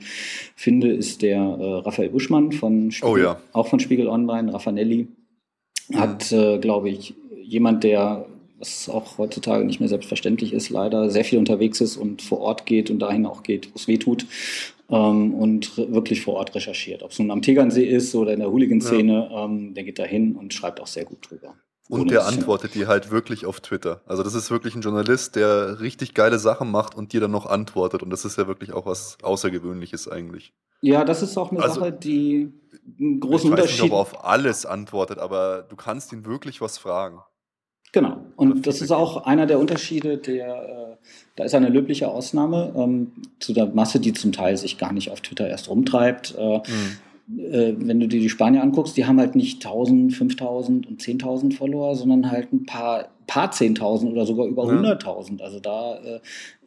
[0.55, 3.41] finde, ist der äh, Raphael Buschmann von Spiegel, oh, ja.
[3.53, 5.07] auch von Spiegel Online, Raffanelli.
[5.93, 8.25] Hat, äh, glaube ich, jemand, der
[8.59, 12.65] was auch heutzutage nicht mehr selbstverständlich ist, leider sehr viel unterwegs ist und vor Ort
[12.65, 14.25] geht und dahin auch geht, wo es weh tut
[14.89, 17.03] ähm, und wirklich vor Ort recherchiert.
[17.03, 19.45] Ob es nun am Tegernsee ist oder in der Hooligan-Szene, ja.
[19.45, 21.55] ähm, der geht da hin und schreibt auch sehr gut drüber.
[21.89, 24.01] Und der antwortet dir halt wirklich auf Twitter.
[24.05, 27.45] Also das ist wirklich ein Journalist, der richtig geile Sachen macht und dir dann noch
[27.45, 28.03] antwortet.
[28.03, 30.53] Und das ist ja wirklich auch was Außergewöhnliches eigentlich.
[30.81, 32.51] Ja, das ist auch eine also, Sache, die
[32.99, 33.75] einen großen Unterschied...
[33.75, 37.19] Ich weiß nicht, ob er auf alles antwortet, aber du kannst ihn wirklich was fragen.
[37.97, 38.17] Genau.
[38.35, 40.95] Und das ist auch einer der Unterschiede, der, äh,
[41.35, 45.09] da ist eine löbliche Ausnahme ähm, zu der Masse, die zum Teil sich gar nicht
[45.09, 46.35] auf Twitter erst rumtreibt.
[46.37, 47.39] Äh, mhm.
[47.39, 51.55] äh, wenn du dir die Spanier anguckst, die haben halt nicht 1000, 5000 und 10.000
[51.55, 54.79] Follower, sondern halt ein paar, paar 10.000 oder sogar über ja.
[54.79, 55.41] 100.000.
[55.41, 56.19] Also da äh,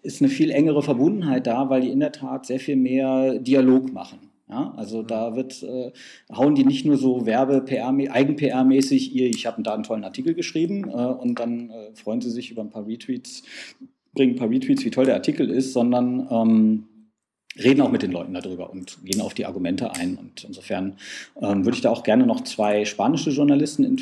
[0.02, 3.92] ist eine viel engere Verbundenheit da, weil die in der Tat sehr viel mehr Dialog
[3.92, 4.18] machen.
[4.50, 5.06] Ja, also mhm.
[5.06, 5.92] da wird, äh,
[6.34, 10.88] hauen die nicht nur so Werbe, PR, Eigen-PR-mäßig, ich habe da einen tollen Artikel geschrieben
[10.88, 13.42] äh, und dann äh, freuen sie sich über ein paar Retweets.
[14.12, 16.84] bringen ein paar Retweets, wie toll der Artikel ist, sondern ähm,
[17.58, 20.16] reden auch mit den Leuten darüber und gehen auf die Argumente ein.
[20.16, 20.94] Und insofern
[21.40, 23.98] ähm, würde ich da auch gerne noch zwei spanische Journalisten mhm.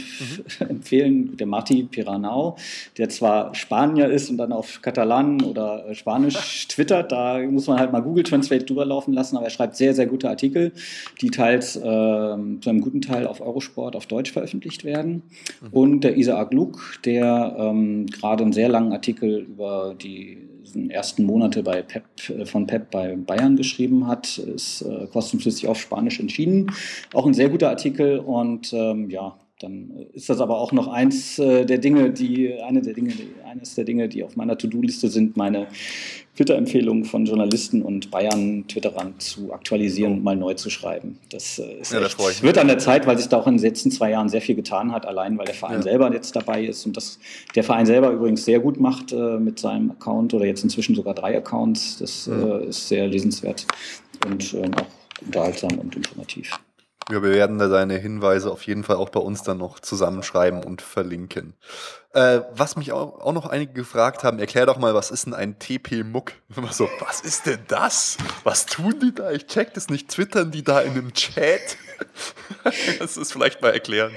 [0.69, 1.37] empfehlen.
[1.39, 2.57] Der Marti Piranau,
[2.99, 7.79] der zwar Spanier ist und dann auf Katalan oder äh, Spanisch twittert, da muss man
[7.79, 10.73] halt mal Google Translate drüber laufen lassen, aber er schreibt sehr, sehr gute Artikel,
[11.23, 15.23] die teils äh, zu einem guten Teil auf Eurosport auf Deutsch veröffentlicht werden.
[15.63, 15.69] Mhm.
[15.71, 20.48] Und der Isaac Luke, der ähm, gerade einen sehr langen Artikel über die
[20.91, 25.81] ersten Monate bei Pep, äh, von Pep bei Bayern geschrieben hat, ist äh, kostenpflichtig auf
[25.81, 26.73] Spanisch entschieden.
[27.15, 31.39] Auch ein sehr guter Artikel und ähm, ja, dann ist das aber auch noch eins
[31.39, 35.09] äh, der Dinge, die, eine der Dinge, die, eines der Dinge, die auf meiner To-Do-Liste
[35.09, 35.67] sind, meine
[36.37, 41.19] Twitter-Empfehlungen von Journalisten und Bayern-Twitterern zu aktualisieren und mal neu zu schreiben.
[41.31, 43.57] Das, äh, ist ja, echt, das wird an der Zeit, weil sich da auch in
[43.57, 45.83] den letzten zwei Jahren sehr viel getan hat, allein weil der Verein ja.
[45.83, 47.19] selber jetzt dabei ist und das
[47.57, 51.15] der Verein selber übrigens sehr gut macht äh, mit seinem Account oder jetzt inzwischen sogar
[51.15, 51.99] drei Accounts.
[51.99, 53.67] Das äh, ist sehr lesenswert
[54.25, 56.61] und ähm, auch unterhaltsam und informativ.
[57.11, 60.63] Ja, wir werden da deine Hinweise auf jeden Fall auch bei uns dann noch zusammenschreiben
[60.63, 61.55] und verlinken.
[62.19, 65.35] Äh, was mich auch, auch, noch einige gefragt haben, erklär doch mal, was ist denn
[65.35, 66.33] ein TP-Muck?
[66.73, 68.19] So, was ist denn das?
[68.43, 69.31] Was tun die da?
[69.31, 70.09] Ich check das nicht.
[70.09, 71.77] Twittern die da in einem Chat?
[72.99, 74.11] das ist vielleicht mal erklären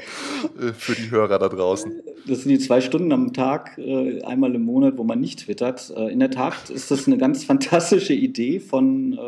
[0.59, 2.01] äh, für die Hörer da draußen.
[2.25, 5.93] Das sind die zwei Stunden am Tag, äh, einmal im Monat, wo man nicht twittert.
[5.95, 9.19] Äh, in der Tat ist das eine ganz fantastische Idee von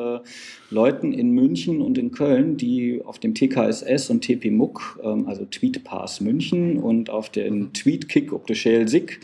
[0.73, 6.19] Leuten in München und in Köln, die auf dem TKSS und TP-Muck, ähm, also Tweetpass
[6.19, 9.19] München und auf den Tweetkick ob de Shell Sick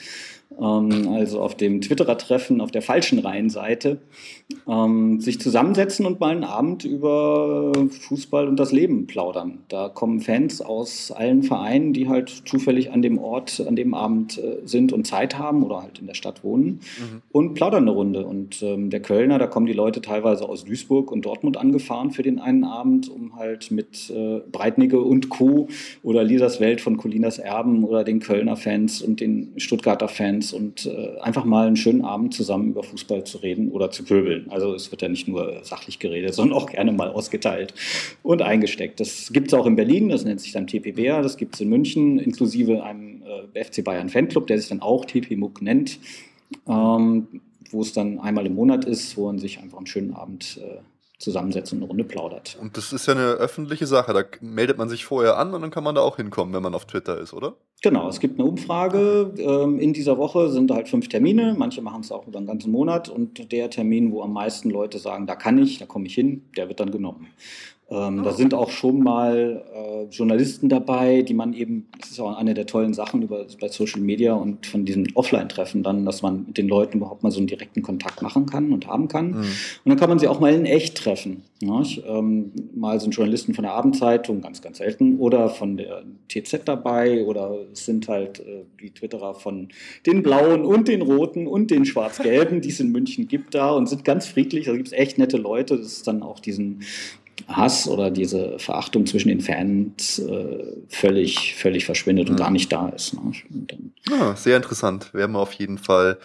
[0.59, 3.99] ähm, also auf dem Twitterer-Treffen auf der falschen Reihenseite,
[4.67, 9.59] ähm, sich zusammensetzen und mal einen Abend über Fußball und das Leben plaudern.
[9.67, 14.37] Da kommen Fans aus allen Vereinen, die halt zufällig an dem Ort, an dem Abend
[14.37, 17.21] äh, sind und Zeit haben oder halt in der Stadt wohnen mhm.
[17.31, 18.25] und plaudern eine Runde.
[18.25, 22.23] Und ähm, der Kölner, da kommen die Leute teilweise aus Duisburg und Dortmund angefahren für
[22.23, 25.67] den einen Abend, um halt mit äh, Breitnigge und Co.
[26.03, 30.85] oder Lisas Welt von Colinas Erben oder den Kölner Fans und den Stuttgarter Fans und
[30.85, 34.38] äh, einfach mal einen schönen Abend zusammen über Fußball zu reden oder zu pöbeln.
[34.49, 37.73] Also es wird ja nicht nur sachlich geredet, sondern auch gerne mal ausgeteilt
[38.23, 38.99] und eingesteckt.
[38.99, 41.69] Das gibt es auch in Berlin, das nennt sich dann TPBA, das gibt es in
[41.69, 43.23] München, inklusive einem
[43.53, 45.99] äh, FC Bayern Fanclub, der sich dann auch TP-Muck nennt,
[46.67, 47.27] ähm,
[47.71, 50.79] wo es dann einmal im Monat ist, wo man sich einfach einen schönen Abend äh,
[51.19, 52.57] zusammensetzt und eine Runde plaudert.
[52.61, 54.13] Und das ist ja eine öffentliche Sache.
[54.13, 56.73] Da meldet man sich vorher an und dann kann man da auch hinkommen, wenn man
[56.73, 57.55] auf Twitter ist, oder?
[57.81, 59.33] Genau, es gibt eine Umfrage.
[59.37, 61.55] Ähm, in dieser Woche sind halt fünf Termine.
[61.57, 63.07] Manche machen es auch über einen ganzen Monat.
[63.07, 66.43] Und der Termin, wo am meisten Leute sagen, da kann ich, da komme ich hin,
[66.57, 67.27] der wird dann genommen.
[67.91, 72.37] Ähm, Da sind auch schon mal äh, Journalisten dabei, die man eben, das ist auch
[72.37, 76.45] eine der tollen Sachen über, bei Social Media und von diesen Offline-Treffen dann, dass man
[76.45, 79.31] mit den Leuten überhaupt mal so einen direkten Kontakt machen kann und haben kann.
[79.31, 79.37] Mhm.
[79.37, 81.43] Und dann kann man sie auch mal in echt treffen.
[81.61, 87.25] Ähm, mal sind Journalisten von der Abendzeitung, ganz, ganz selten, oder von der TZ dabei,
[87.25, 89.69] oder es sind halt äh, die Twitterer von
[90.05, 93.89] den Blauen und den Roten und den Schwarz-Gelben, die es in München gibt da und
[93.89, 94.65] sind ganz friedlich.
[94.65, 95.77] Da gibt es echt nette Leute.
[95.77, 96.81] Das ist dann auch diesen
[97.49, 102.31] Hass oder diese Verachtung zwischen den Fans äh, völlig, völlig verschwindet mhm.
[102.31, 103.13] und gar nicht da ist.
[103.13, 103.31] Ne?
[104.09, 105.13] Ja, sehr interessant.
[105.13, 106.19] Werden wir auf jeden Fall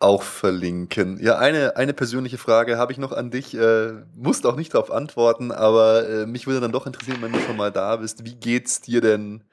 [0.00, 1.18] auch verlinken.
[1.20, 3.54] Ja, eine, eine persönliche Frage habe ich noch an dich.
[3.54, 7.40] Äh, musst auch nicht darauf antworten, aber äh, mich würde dann doch interessieren, wenn du
[7.40, 8.24] schon mal da bist.
[8.24, 9.44] Wie geht's dir denn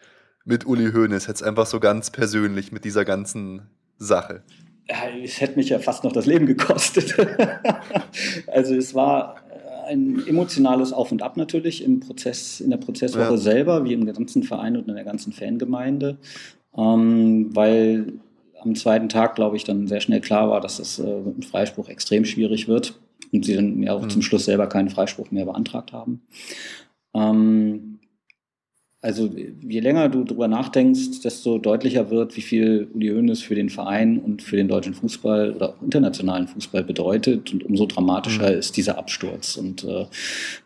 [0.44, 1.26] mit Uli Hoeneß?
[1.28, 4.44] Jetzt einfach so ganz persönlich mit dieser ganzen Sache.
[4.88, 7.16] Ja, es hätte mich ja fast noch das Leben gekostet.
[8.48, 9.38] also es war
[9.86, 13.38] ein emotionales Auf und Ab natürlich im Prozess, in der Prozesswoche ja.
[13.38, 16.18] selber, wie im ganzen Verein und in der ganzen Fangemeinde,
[16.78, 18.14] ähm, weil
[18.62, 21.88] am zweiten Tag, glaube ich, dann sehr schnell klar war, dass das äh, mit Freispruch
[21.90, 23.00] extrem schwierig wird
[23.32, 24.10] und sie dann ja auch mhm.
[24.10, 26.22] zum Schluss selber keinen Freispruch mehr beantragt haben.
[27.14, 27.95] Ähm,
[29.06, 29.30] also
[29.62, 34.18] je länger du darüber nachdenkst, desto deutlicher wird, wie viel Uli Hoeneß für den Verein
[34.18, 38.58] und für den deutschen Fußball oder internationalen Fußball bedeutet und umso dramatischer mhm.
[38.58, 39.58] ist dieser Absturz.
[39.58, 40.08] Und äh,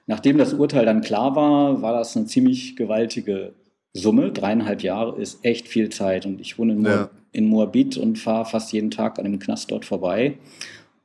[0.08, 3.52] nachdem das Urteil dann klar war, war das eine ziemlich gewaltige
[3.92, 4.32] Summe.
[4.32, 7.10] Dreieinhalb Jahre ist echt viel Zeit und ich wohne in, Moab ja.
[7.34, 10.38] in Moabit und fahre fast jeden Tag an dem Knast dort vorbei.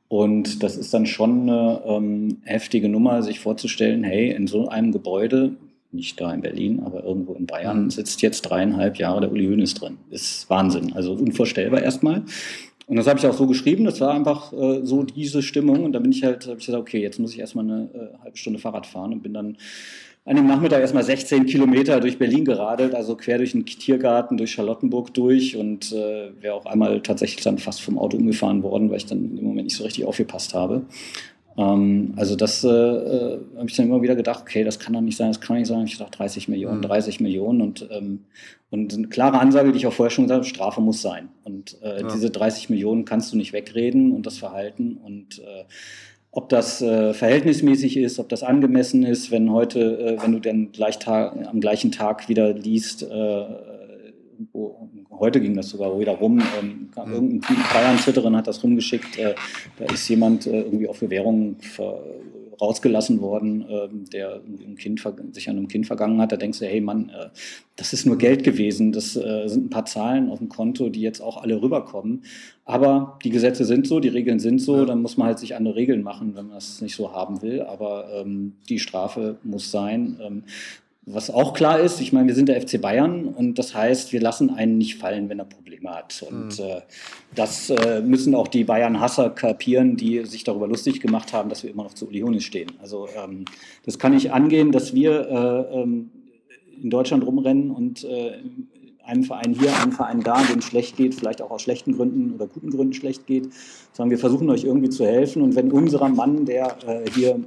[0.07, 4.93] Und das ist dann schon eine ähm, heftige Nummer, sich vorzustellen, hey, in so einem
[4.93, 5.57] Gebäude
[5.95, 7.89] nicht da in Berlin, aber irgendwo in Bayern, mhm.
[7.89, 9.97] sitzt jetzt dreieinhalb Jahre der Uli Hoeneß drin.
[10.09, 10.93] Ist Wahnsinn.
[10.93, 12.23] Also unvorstellbar erstmal.
[12.87, 13.85] Und das habe ich auch so geschrieben.
[13.85, 15.83] Das war einfach äh, so diese Stimmung.
[15.83, 18.23] Und da bin ich halt, habe ich gesagt, okay, jetzt muss ich erstmal eine äh,
[18.23, 19.57] halbe Stunde Fahrrad fahren und bin dann
[20.27, 24.53] an dem Nachmittag erstmal 16 Kilometer durch Berlin geradelt, also quer durch den Tiergarten, durch
[24.53, 28.97] Charlottenburg durch und äh, wäre auch einmal tatsächlich dann fast vom Auto umgefahren worden, weil
[28.97, 30.81] ich dann im Moment nicht so richtig aufgepasst habe.
[31.57, 35.01] Ähm, also das äh, äh, habe ich dann immer wieder gedacht, okay, das kann doch
[35.01, 35.85] nicht sein, das kann nicht sein.
[35.85, 37.23] Ich dachte 30 Millionen, 30 mhm.
[37.25, 38.25] Millionen und, ähm,
[38.71, 41.29] und eine klare Ansage, die ich auch vorher schon gesagt habe, Strafe muss sein.
[41.43, 42.07] Und äh, ja.
[42.07, 45.63] diese 30 Millionen kannst du nicht wegreden und das Verhalten und äh,
[46.31, 50.73] ob das äh, verhältnismäßig ist, ob das angemessen ist, wenn heute, äh, wenn du denn
[50.73, 53.45] gleich am gleichen Tag wieder liest, äh,
[54.51, 54.89] wo,
[55.19, 57.13] heute ging das sogar wieder rum, ähm, mhm.
[57.13, 59.35] irgendein Bayern-Twitterin hat das rumgeschickt, äh,
[59.77, 61.57] da ist jemand äh, irgendwie auf Bewährung
[62.61, 65.01] rausgelassen worden, ähm, der ein kind,
[65.31, 67.29] sich an einem Kind vergangen hat, da denkst du, hey Mann, äh,
[67.75, 71.01] das ist nur Geld gewesen, das äh, sind ein paar Zahlen auf dem Konto, die
[71.01, 72.23] jetzt auch alle rüberkommen.
[72.63, 75.75] Aber die Gesetze sind so, die Regeln sind so, dann muss man halt sich andere
[75.75, 77.61] Regeln machen, wenn man es nicht so haben will.
[77.61, 80.19] Aber ähm, die Strafe muss sein.
[80.21, 80.43] Ähm,
[81.07, 84.21] was auch klar ist, ich meine, wir sind der FC Bayern und das heißt, wir
[84.21, 86.25] lassen einen nicht fallen, wenn er Probleme hat.
[86.27, 86.65] Und mhm.
[86.65, 86.81] äh,
[87.35, 91.69] das äh, müssen auch die Bayern-Hasser kapieren, die sich darüber lustig gemacht haben, dass wir
[91.69, 92.71] immer noch zu Uli Hoeneß stehen.
[92.81, 93.45] Also ähm,
[93.85, 96.09] das kann nicht angehen, dass wir äh, ähm,
[96.81, 98.39] in Deutschland rumrennen und äh,
[99.05, 102.47] einem Verein hier, einem Verein da, dem schlecht geht, vielleicht auch aus schlechten Gründen oder
[102.47, 103.49] guten Gründen schlecht geht,
[103.93, 107.39] sagen wir versuchen euch irgendwie zu helfen und wenn unserer Mann, der äh, hier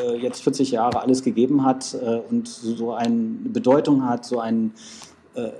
[0.00, 4.72] äh, jetzt 40 Jahre alles gegeben hat äh, und so eine Bedeutung hat, so ein
[5.34, 5.50] äh,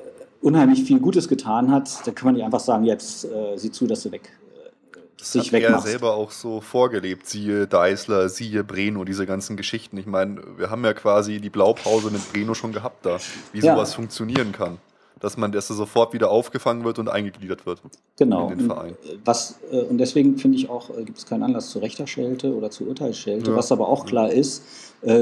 [0.40, 3.86] unheimlich viel Gutes getan hat, dann kann man nicht einfach sagen, jetzt äh, sieh zu,
[3.86, 8.62] dass du weg äh, das sich hat er selber auch so vorgelebt, siehe Deißler, siehe
[8.64, 9.96] Breno, diese ganzen Geschichten.
[9.98, 13.18] Ich meine, wir haben ja quasi die Blaupause mit Breno schon gehabt da,
[13.52, 13.74] wie ja.
[13.74, 14.78] sowas funktionieren kann
[15.22, 17.80] dass man dass er sofort wieder aufgefangen wird und eingegliedert wird
[18.16, 18.50] genau.
[18.50, 18.96] in den Verein.
[19.02, 21.82] Und, äh, was, äh, und deswegen finde ich auch, äh, gibt es keinen Anlass zur
[21.82, 23.52] Richterschelte oder zur Urteilsschelte.
[23.52, 23.56] Ja.
[23.56, 24.62] Was aber auch klar ist,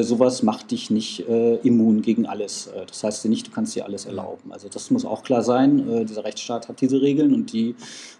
[0.02, 1.20] sowas macht dich nicht
[1.62, 2.68] immun gegen alles.
[2.86, 4.52] Das heißt nicht, du kannst dir alles erlauben.
[4.52, 6.04] Also das muss auch klar sein.
[6.06, 7.74] dieser Rechtsstaat hat diese Regeln und die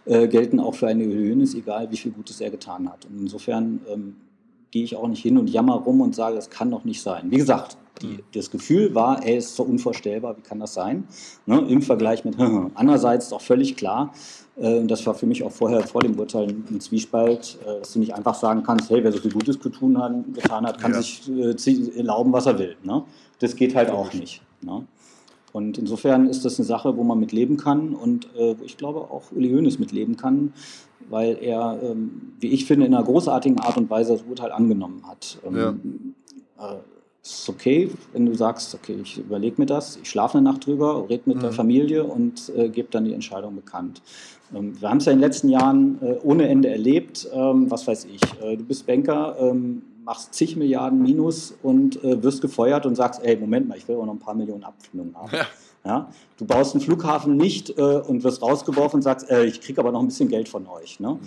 [0.07, 3.05] gelten auch für eine Höhnis, egal wie viel Gutes er getan hat.
[3.05, 4.16] Und insofern ähm,
[4.70, 7.31] gehe ich auch nicht hin und jammer rum und sage, das kann doch nicht sein.
[7.31, 11.05] Wie gesagt, die, das Gefühl war, er ist so unvorstellbar, wie kann das sein?
[11.47, 12.37] Ne, Im Vergleich mit,
[12.75, 14.13] andererseits ist auch völlig klar,
[14.61, 17.93] äh, und das war für mich auch vorher vor dem Urteil ein Zwiespalt, äh, dass
[17.93, 21.03] du nicht einfach sagen kannst, hey, wer so viel Gutes getan hat, kann ja.
[21.03, 22.77] sich äh, erlauben, was er will.
[22.83, 23.03] Ne?
[23.39, 24.43] Das geht halt auch nicht.
[24.61, 24.87] Ne?
[25.53, 28.77] Und insofern ist das eine Sache, wo man mit leben kann und äh, wo ich
[28.77, 30.53] glaube auch Uli Hoeneß mit leben kann,
[31.09, 35.03] weil er, ähm, wie ich finde, in einer großartigen Art und Weise das Urteil angenommen
[35.09, 35.39] hat.
[35.45, 36.15] Ähm,
[36.59, 36.75] ja.
[36.75, 36.79] äh,
[37.23, 41.07] ist okay, wenn du sagst, okay, ich überlege mir das, ich schlafe eine Nacht drüber,
[41.09, 41.41] rede mit mhm.
[41.41, 44.03] der Familie und äh, gebe dann die Entscheidung bekannt.
[44.55, 47.29] Ähm, wir haben es ja in den letzten Jahren äh, ohne Ende erlebt.
[47.33, 52.23] Ähm, was weiß ich, äh, du bist Banker, ähm, machst zig Milliarden Minus und äh,
[52.23, 55.14] wirst gefeuert und sagst, ey, Moment mal, ich will auch noch ein paar Millionen Abfindungen
[55.14, 55.37] haben.
[55.37, 55.47] Ja.
[55.85, 56.09] Ja?
[56.37, 59.93] Du baust einen Flughafen nicht äh, und wirst rausgeworfen und sagst, äh, ich kriege aber
[59.93, 61.01] noch ein bisschen Geld von euch.
[61.01, 61.18] Ne?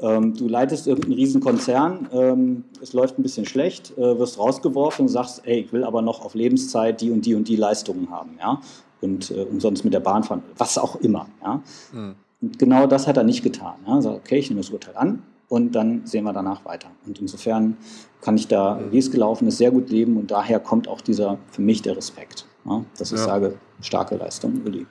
[0.00, 5.06] Ja, ähm, du leitest irgendeinen Riesenkonzern, ähm, es läuft ein bisschen schlecht, äh, wirst rausgeworfen
[5.06, 8.10] und sagst, ey, ich will aber noch auf Lebenszeit die und die und die Leistungen
[8.10, 8.38] haben.
[8.40, 8.60] Ja?
[9.00, 11.26] Und äh, umsonst mit der Bahn fahren, was auch immer.
[11.42, 11.62] Ja?
[11.92, 12.14] Mhm.
[12.40, 13.74] Und genau das hat er nicht getan.
[13.86, 13.96] Ja?
[13.96, 16.88] Er sagt, okay, ich nehme das Urteil an und dann sehen wir danach weiter.
[17.06, 17.76] Und insofern
[18.22, 21.38] kann ich da, wie es gelaufen ist, sehr gut leben und daher kommt auch dieser,
[21.50, 22.46] für mich der Respekt.
[22.64, 22.84] Ja?
[22.98, 23.24] Dass ich ja.
[23.24, 24.86] sage, starke Leistung, Uli.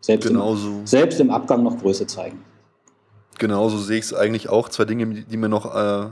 [0.00, 0.68] Selbst, Genauso.
[0.68, 2.44] im, selbst im Abgang noch Größe zeigen.
[3.38, 4.68] Genauso sehe ich es eigentlich auch.
[4.68, 6.08] Zwei Dinge, die mir noch äh,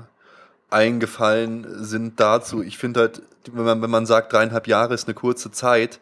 [0.71, 2.63] eingefallen sind dazu.
[2.63, 3.23] Ich finde halt,
[3.53, 6.01] wenn man, wenn man sagt, dreieinhalb Jahre ist eine kurze Zeit,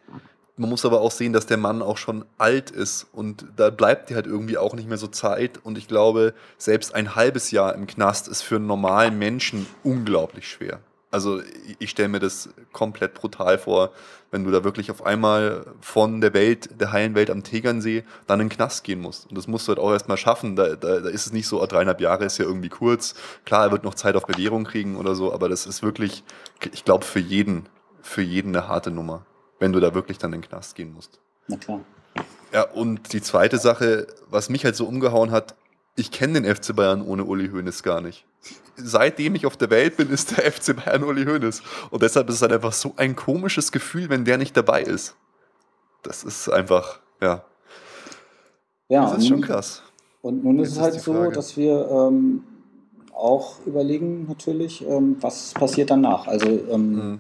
[0.57, 4.11] man muss aber auch sehen, dass der Mann auch schon alt ist und da bleibt
[4.11, 5.59] dir halt irgendwie auch nicht mehr so Zeit.
[5.63, 10.47] Und ich glaube, selbst ein halbes Jahr im Knast ist für einen normalen Menschen unglaublich
[10.47, 10.81] schwer.
[11.11, 11.43] Also
[11.81, 13.91] ich stelle mir das komplett brutal vor,
[14.31, 18.39] wenn du da wirklich auf einmal von der Welt, der heilen Welt am Tegernsee, dann
[18.39, 19.29] in den Knast gehen musst.
[19.29, 20.55] Und das musst du halt auch erstmal schaffen.
[20.55, 23.15] Da, da, da ist es nicht so, oh, dreieinhalb Jahre ist ja irgendwie kurz.
[23.45, 26.23] Klar, er wird noch Zeit auf Bewährung kriegen oder so, aber das ist wirklich,
[26.73, 27.69] ich glaube, für jeden,
[28.03, 29.27] für jeden eine harte Nummer,
[29.59, 31.19] wenn du da wirklich dann in den Knast gehen musst.
[31.49, 31.81] Na klar.
[32.53, 35.55] Ja, und die zweite Sache, was mich halt so umgehauen hat,
[35.97, 38.25] ich kenne den FC Bayern ohne Uli Hoeneß gar nicht.
[38.77, 41.63] Seitdem ich auf der Welt bin, ist der FC Bayern Uli Hoeneß.
[41.91, 45.17] Und deshalb ist es halt einfach so ein komisches Gefühl, wenn der nicht dabei ist.
[46.03, 47.45] Das ist einfach, ja.
[48.89, 49.83] Ja, das ist schon krass.
[50.23, 52.43] Und nun ist es halt so, dass wir ähm,
[53.15, 56.27] auch überlegen natürlich, ähm, was passiert danach.
[56.27, 57.19] Also ähm, mhm.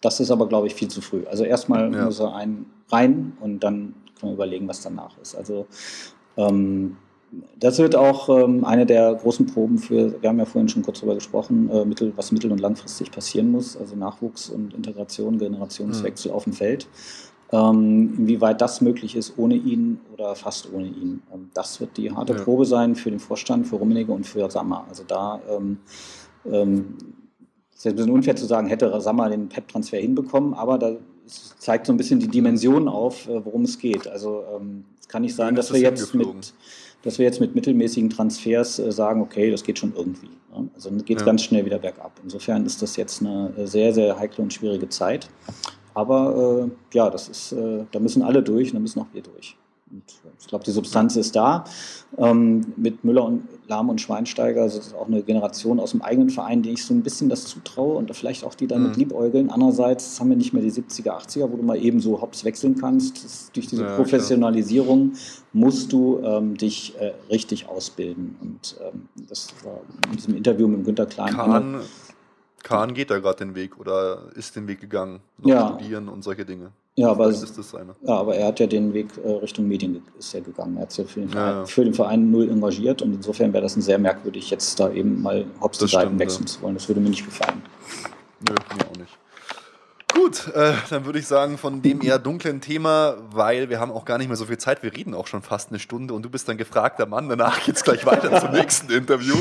[0.00, 1.24] das ist aber, glaube ich, viel zu früh.
[1.26, 2.04] Also erstmal ja.
[2.04, 5.34] muss er einen rein und dann können wir überlegen, was danach ist.
[5.34, 5.66] Also
[6.36, 6.96] ähm,
[7.58, 11.00] Das wird auch ähm, eine der großen Proben für, wir haben ja vorhin schon kurz
[11.00, 16.30] darüber gesprochen, äh, mittel, was mittel- und langfristig passieren muss, also Nachwuchs und Integration, Generationswechsel
[16.30, 16.36] mhm.
[16.36, 16.88] auf dem Feld.
[17.50, 21.22] Ähm, inwieweit das möglich ist ohne ihn oder fast ohne ihn.
[21.32, 22.42] Ähm, das wird die harte ja.
[22.42, 24.84] Probe sein für den Vorstand, für Rummenigge und für Sammer.
[24.88, 25.78] Also da ähm,
[26.44, 26.96] ähm,
[27.74, 30.96] ist ein bisschen unfair zu sagen, hätte Sammer den PEP-Transfer hinbekommen, aber da
[31.58, 34.06] zeigt so ein bisschen die Dimension auf, äh, worum es geht.
[34.08, 36.54] Also ähm, es kann nicht sein, dass wir jetzt mit
[37.08, 40.28] dass wir jetzt mit mittelmäßigen Transfers äh, sagen, okay, das geht schon irgendwie.
[40.74, 41.26] Also dann geht es ja.
[41.26, 42.12] ganz schnell wieder bergab.
[42.22, 45.30] Insofern ist das jetzt eine äh, sehr, sehr heikle und schwierige Zeit.
[45.94, 49.22] Aber äh, ja, das ist, äh, da müssen alle durch und da müssen auch wir
[49.22, 49.56] durch.
[49.90, 50.02] Und
[50.38, 51.64] ich glaube, die Substanz ist da.
[52.16, 56.02] Ähm, mit Müller und Lahm und Schweinsteiger, also das ist auch eine Generation aus dem
[56.02, 58.98] eigenen Verein, die ich so ein bisschen das zutraue und vielleicht auch die damit mhm.
[58.98, 59.50] liebäugeln.
[59.50, 62.76] Andererseits haben wir nicht mehr die 70er, 80er, wo du mal eben so hops wechseln
[62.76, 63.24] kannst.
[63.24, 65.22] Das, durch diese ja, Professionalisierung klar.
[65.52, 68.36] musst du ähm, dich äh, richtig ausbilden.
[68.40, 69.80] Und ähm, das war
[70.10, 71.34] in diesem Interview mit Günter Klein.
[71.34, 71.80] Kahn,
[72.62, 75.68] Kahn geht da gerade den Weg oder ist den Weg gegangen, noch ja.
[75.68, 76.72] studieren und solche Dinge.
[76.96, 77.94] Ja, aber, ist das eine.
[78.02, 80.76] ja, aber er hat ja den Weg äh, Richtung Medien ist ja gegangen.
[80.76, 83.52] Er hat sich ja für den, Verein, ja, für den Verein null engagiert und insofern
[83.52, 86.74] wäre das ein sehr merkwürdig, jetzt da eben mal hops die Seiten wechseln zu wollen.
[86.74, 87.62] Das würde mir nicht gefallen.
[88.40, 89.17] Nö, mir auch nicht.
[90.18, 94.04] Gut, äh, dann würde ich sagen, von dem eher dunklen Thema, weil wir haben auch
[94.04, 96.28] gar nicht mehr so viel Zeit, wir reden auch schon fast eine Stunde und du
[96.28, 99.36] bist dann gefragter Mann, danach geht es gleich weiter zum nächsten Interview.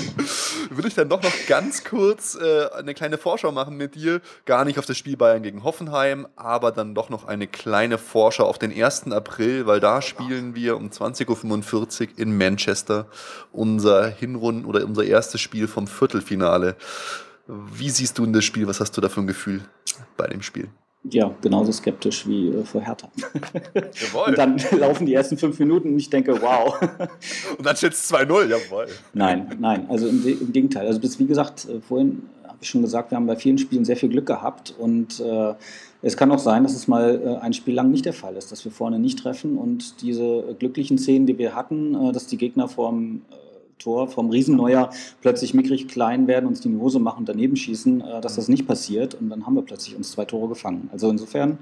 [0.70, 4.66] Würde ich dann doch noch ganz kurz äh, eine kleine Vorschau machen mit dir, gar
[4.66, 8.60] nicht auf das Spiel Bayern gegen Hoffenheim, aber dann doch noch eine kleine Vorschau auf
[8.60, 9.12] den 1.
[9.12, 13.08] April, weil da spielen wir um 20.45 Uhr in Manchester
[13.52, 16.76] unser Hinrunden oder unser erstes Spiel vom Viertelfinale.
[17.48, 18.68] Wie siehst du in das Spiel?
[18.68, 19.64] Was hast du da für ein Gefühl
[20.16, 20.70] bei dem Spiel?
[21.10, 23.10] Ja, genauso skeptisch wie äh, vor Hertha.
[23.74, 24.30] Jawohl.
[24.30, 26.80] Und dann laufen die ersten fünf Minuten und ich denke, wow.
[27.58, 28.88] und dann steht es 2-0, jawohl.
[29.14, 30.88] Nein, nein, also im, im, Gegenteil.
[30.88, 33.86] Also bis, wie gesagt, äh, vorhin habe ich schon gesagt, wir haben bei vielen Spielen
[33.86, 35.54] sehr viel Glück gehabt und äh,
[36.02, 38.52] es kann auch sein, dass es mal äh, ein Spiel lang nicht der Fall ist,
[38.52, 42.38] dass wir vorne nicht treffen und diese glücklichen Szenen, die wir hatten, äh, dass die
[42.38, 43.47] Gegner vorm äh,
[43.78, 44.90] Tor vom Riesenneuer
[45.22, 49.16] plötzlich mickrig klein werden, uns die Hose machen, daneben schießen, äh, dass das nicht passiert
[49.16, 50.90] und dann haben wir plötzlich uns zwei Tore gefangen.
[50.92, 51.58] Also insofern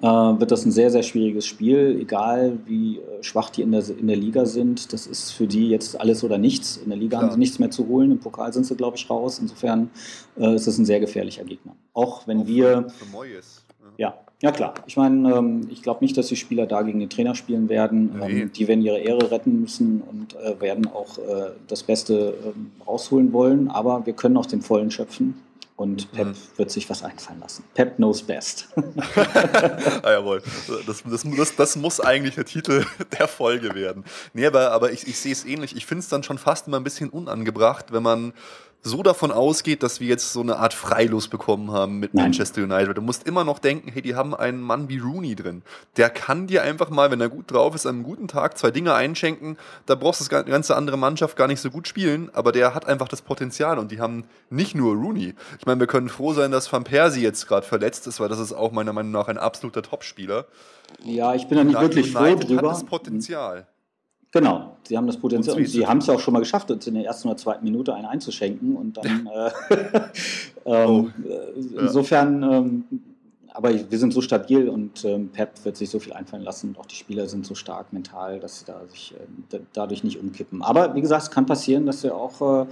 [0.00, 3.84] äh, wird das ein sehr, sehr schwieriges Spiel, egal wie äh, schwach die in der,
[3.88, 4.92] in der Liga sind.
[4.92, 6.78] Das ist für die jetzt alles oder nichts.
[6.78, 7.22] In der Liga Klar.
[7.22, 9.38] haben sie nichts mehr zu holen, im Pokal sind sie, glaube ich, raus.
[9.38, 9.90] Insofern
[10.36, 11.76] ist das ein sehr gefährlicher Gegner.
[11.92, 12.88] Auch wenn Auch wir.
[12.88, 13.62] Für Moyes.
[13.98, 14.74] Ja, ja klar.
[14.86, 18.18] Ich meine, ähm, ich glaube nicht, dass die Spieler da gegen den Trainer spielen werden.
[18.18, 18.42] Nee.
[18.42, 22.72] Ähm, die werden ihre Ehre retten müssen und äh, werden auch äh, das Beste ähm,
[22.86, 23.68] rausholen wollen.
[23.68, 25.42] Aber wir können aus dem Vollen schöpfen.
[25.80, 26.34] Und Pep mhm.
[26.56, 27.64] wird sich was einfallen lassen.
[27.72, 28.68] Pep knows best.
[30.02, 30.42] ah, jawohl.
[30.86, 32.84] Das, das, das, das, muss eigentlich der Titel
[33.18, 34.04] der Folge werden.
[34.34, 35.74] Nee, aber, aber ich, ich sehe es ähnlich.
[35.74, 38.34] Ich finde es dann schon fast immer ein bisschen unangebracht, wenn man
[38.82, 42.26] so davon ausgeht, dass wir jetzt so eine Art Freilos bekommen haben mit Nein.
[42.26, 42.96] Manchester United.
[42.96, 45.62] Du musst immer noch denken, hey, die haben einen Mann wie Rooney drin.
[45.96, 48.70] Der kann dir einfach mal, wenn er gut drauf ist, an einem guten Tag zwei
[48.70, 49.58] Dinge einschenken.
[49.86, 52.86] Da brauchst du die ganze andere Mannschaft gar nicht so gut spielen, aber der hat
[52.86, 55.34] einfach das Potenzial und die haben nicht nur Rooney.
[55.58, 58.38] Ich meine, wir können froh sein, dass Van Persie jetzt gerade verletzt ist, weil das
[58.38, 60.46] ist auch meiner Meinung nach ein absoluter Topspieler.
[61.04, 62.70] Ja, ich bin da nicht wirklich froh drüber.
[62.70, 63.66] hat das Potenzial.
[64.32, 66.86] Genau, sie haben das Potenzial und, sie haben es ja auch schon mal geschafft, uns
[66.86, 69.50] in der ersten oder zweiten Minute einen einzuschenken und dann äh,
[70.64, 72.84] ähm, oh, äh, insofern, ähm,
[73.52, 76.78] aber wir sind so stabil und ähm, Pep wird sich so viel einfallen lassen und
[76.78, 79.14] auch die Spieler sind so stark mental, dass sie da sich
[79.52, 80.62] äh, dadurch nicht umkippen.
[80.62, 82.66] Aber wie gesagt, es kann passieren, dass wir auch äh,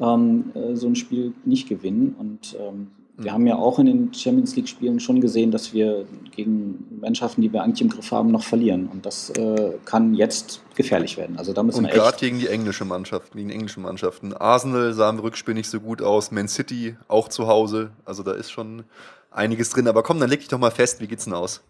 [0.00, 2.90] ähm, äh, so ein Spiel nicht gewinnen und ähm,
[3.22, 7.52] wir haben ja auch in den Champions League-Spielen schon gesehen, dass wir gegen Mannschaften, die
[7.52, 8.88] wir eigentlich im Griff haben, noch verlieren.
[8.90, 11.36] Und das äh, kann jetzt gefährlich werden.
[11.36, 14.32] Also da müssen Und gerade gegen die englische Mannschaft, gegen die englischen Mannschaften.
[14.32, 17.90] Arsenal sah im Rückspiel nicht so gut aus, Man City auch zu Hause.
[18.06, 18.84] Also da ist schon
[19.30, 19.86] einiges drin.
[19.86, 21.60] Aber komm, dann leg dich doch mal fest, wie geht's denn aus?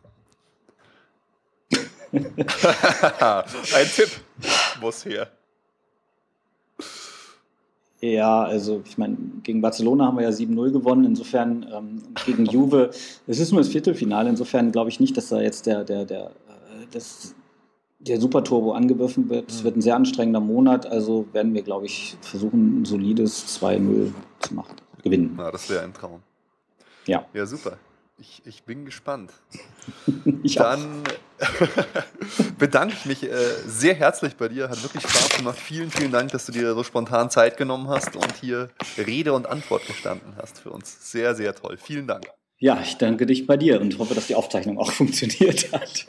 [2.13, 4.11] Ein Tipp
[4.81, 5.29] muss her.
[8.01, 11.05] Ja, also ich meine, gegen Barcelona haben wir ja 7-0 gewonnen.
[11.05, 12.91] Insofern ähm, gegen Juve,
[13.27, 14.31] es ist nur das Viertelfinale.
[14.31, 17.35] Insofern glaube ich nicht, dass da jetzt der, der, der, äh, das,
[17.99, 19.51] der Superturbo angegriffen wird.
[19.51, 20.87] Es wird ein sehr anstrengender Monat.
[20.87, 25.35] Also werden wir, glaube ich, versuchen, ein solides 2-0 zu machen, gewinnen.
[25.39, 26.23] Ja, das wäre ein Traum.
[27.07, 27.27] Ja.
[27.35, 27.77] Ja, super.
[28.19, 29.33] Ich, ich bin gespannt.
[30.43, 31.03] ich Dann
[32.59, 33.35] bedanke ich mich äh,
[33.67, 34.69] sehr herzlich bei dir.
[34.69, 35.59] Hat wirklich Spaß gemacht.
[35.59, 39.47] Vielen, vielen Dank, dass du dir so spontan Zeit genommen hast und hier Rede und
[39.47, 41.11] Antwort gestanden hast für uns.
[41.11, 41.77] Sehr, sehr toll.
[41.77, 42.27] Vielen Dank.
[42.59, 46.07] Ja, ich danke dich bei dir und hoffe, dass die Aufzeichnung auch funktioniert hat.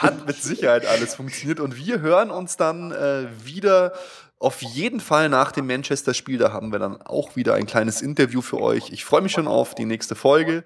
[0.00, 3.92] Hat mit Sicherheit alles funktioniert und wir hören uns dann äh, wieder
[4.38, 6.38] auf jeden Fall nach dem Manchester-Spiel.
[6.38, 8.90] Da haben wir dann auch wieder ein kleines Interview für euch.
[8.92, 10.62] Ich freue mich schon auf die nächste Folge.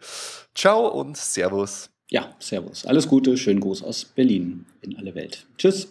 [0.54, 1.91] Ciao und Servus.
[2.12, 2.84] Ja, Servus.
[2.84, 5.46] Alles Gute, schönen Gruß aus Berlin in alle Welt.
[5.56, 5.88] Tschüss.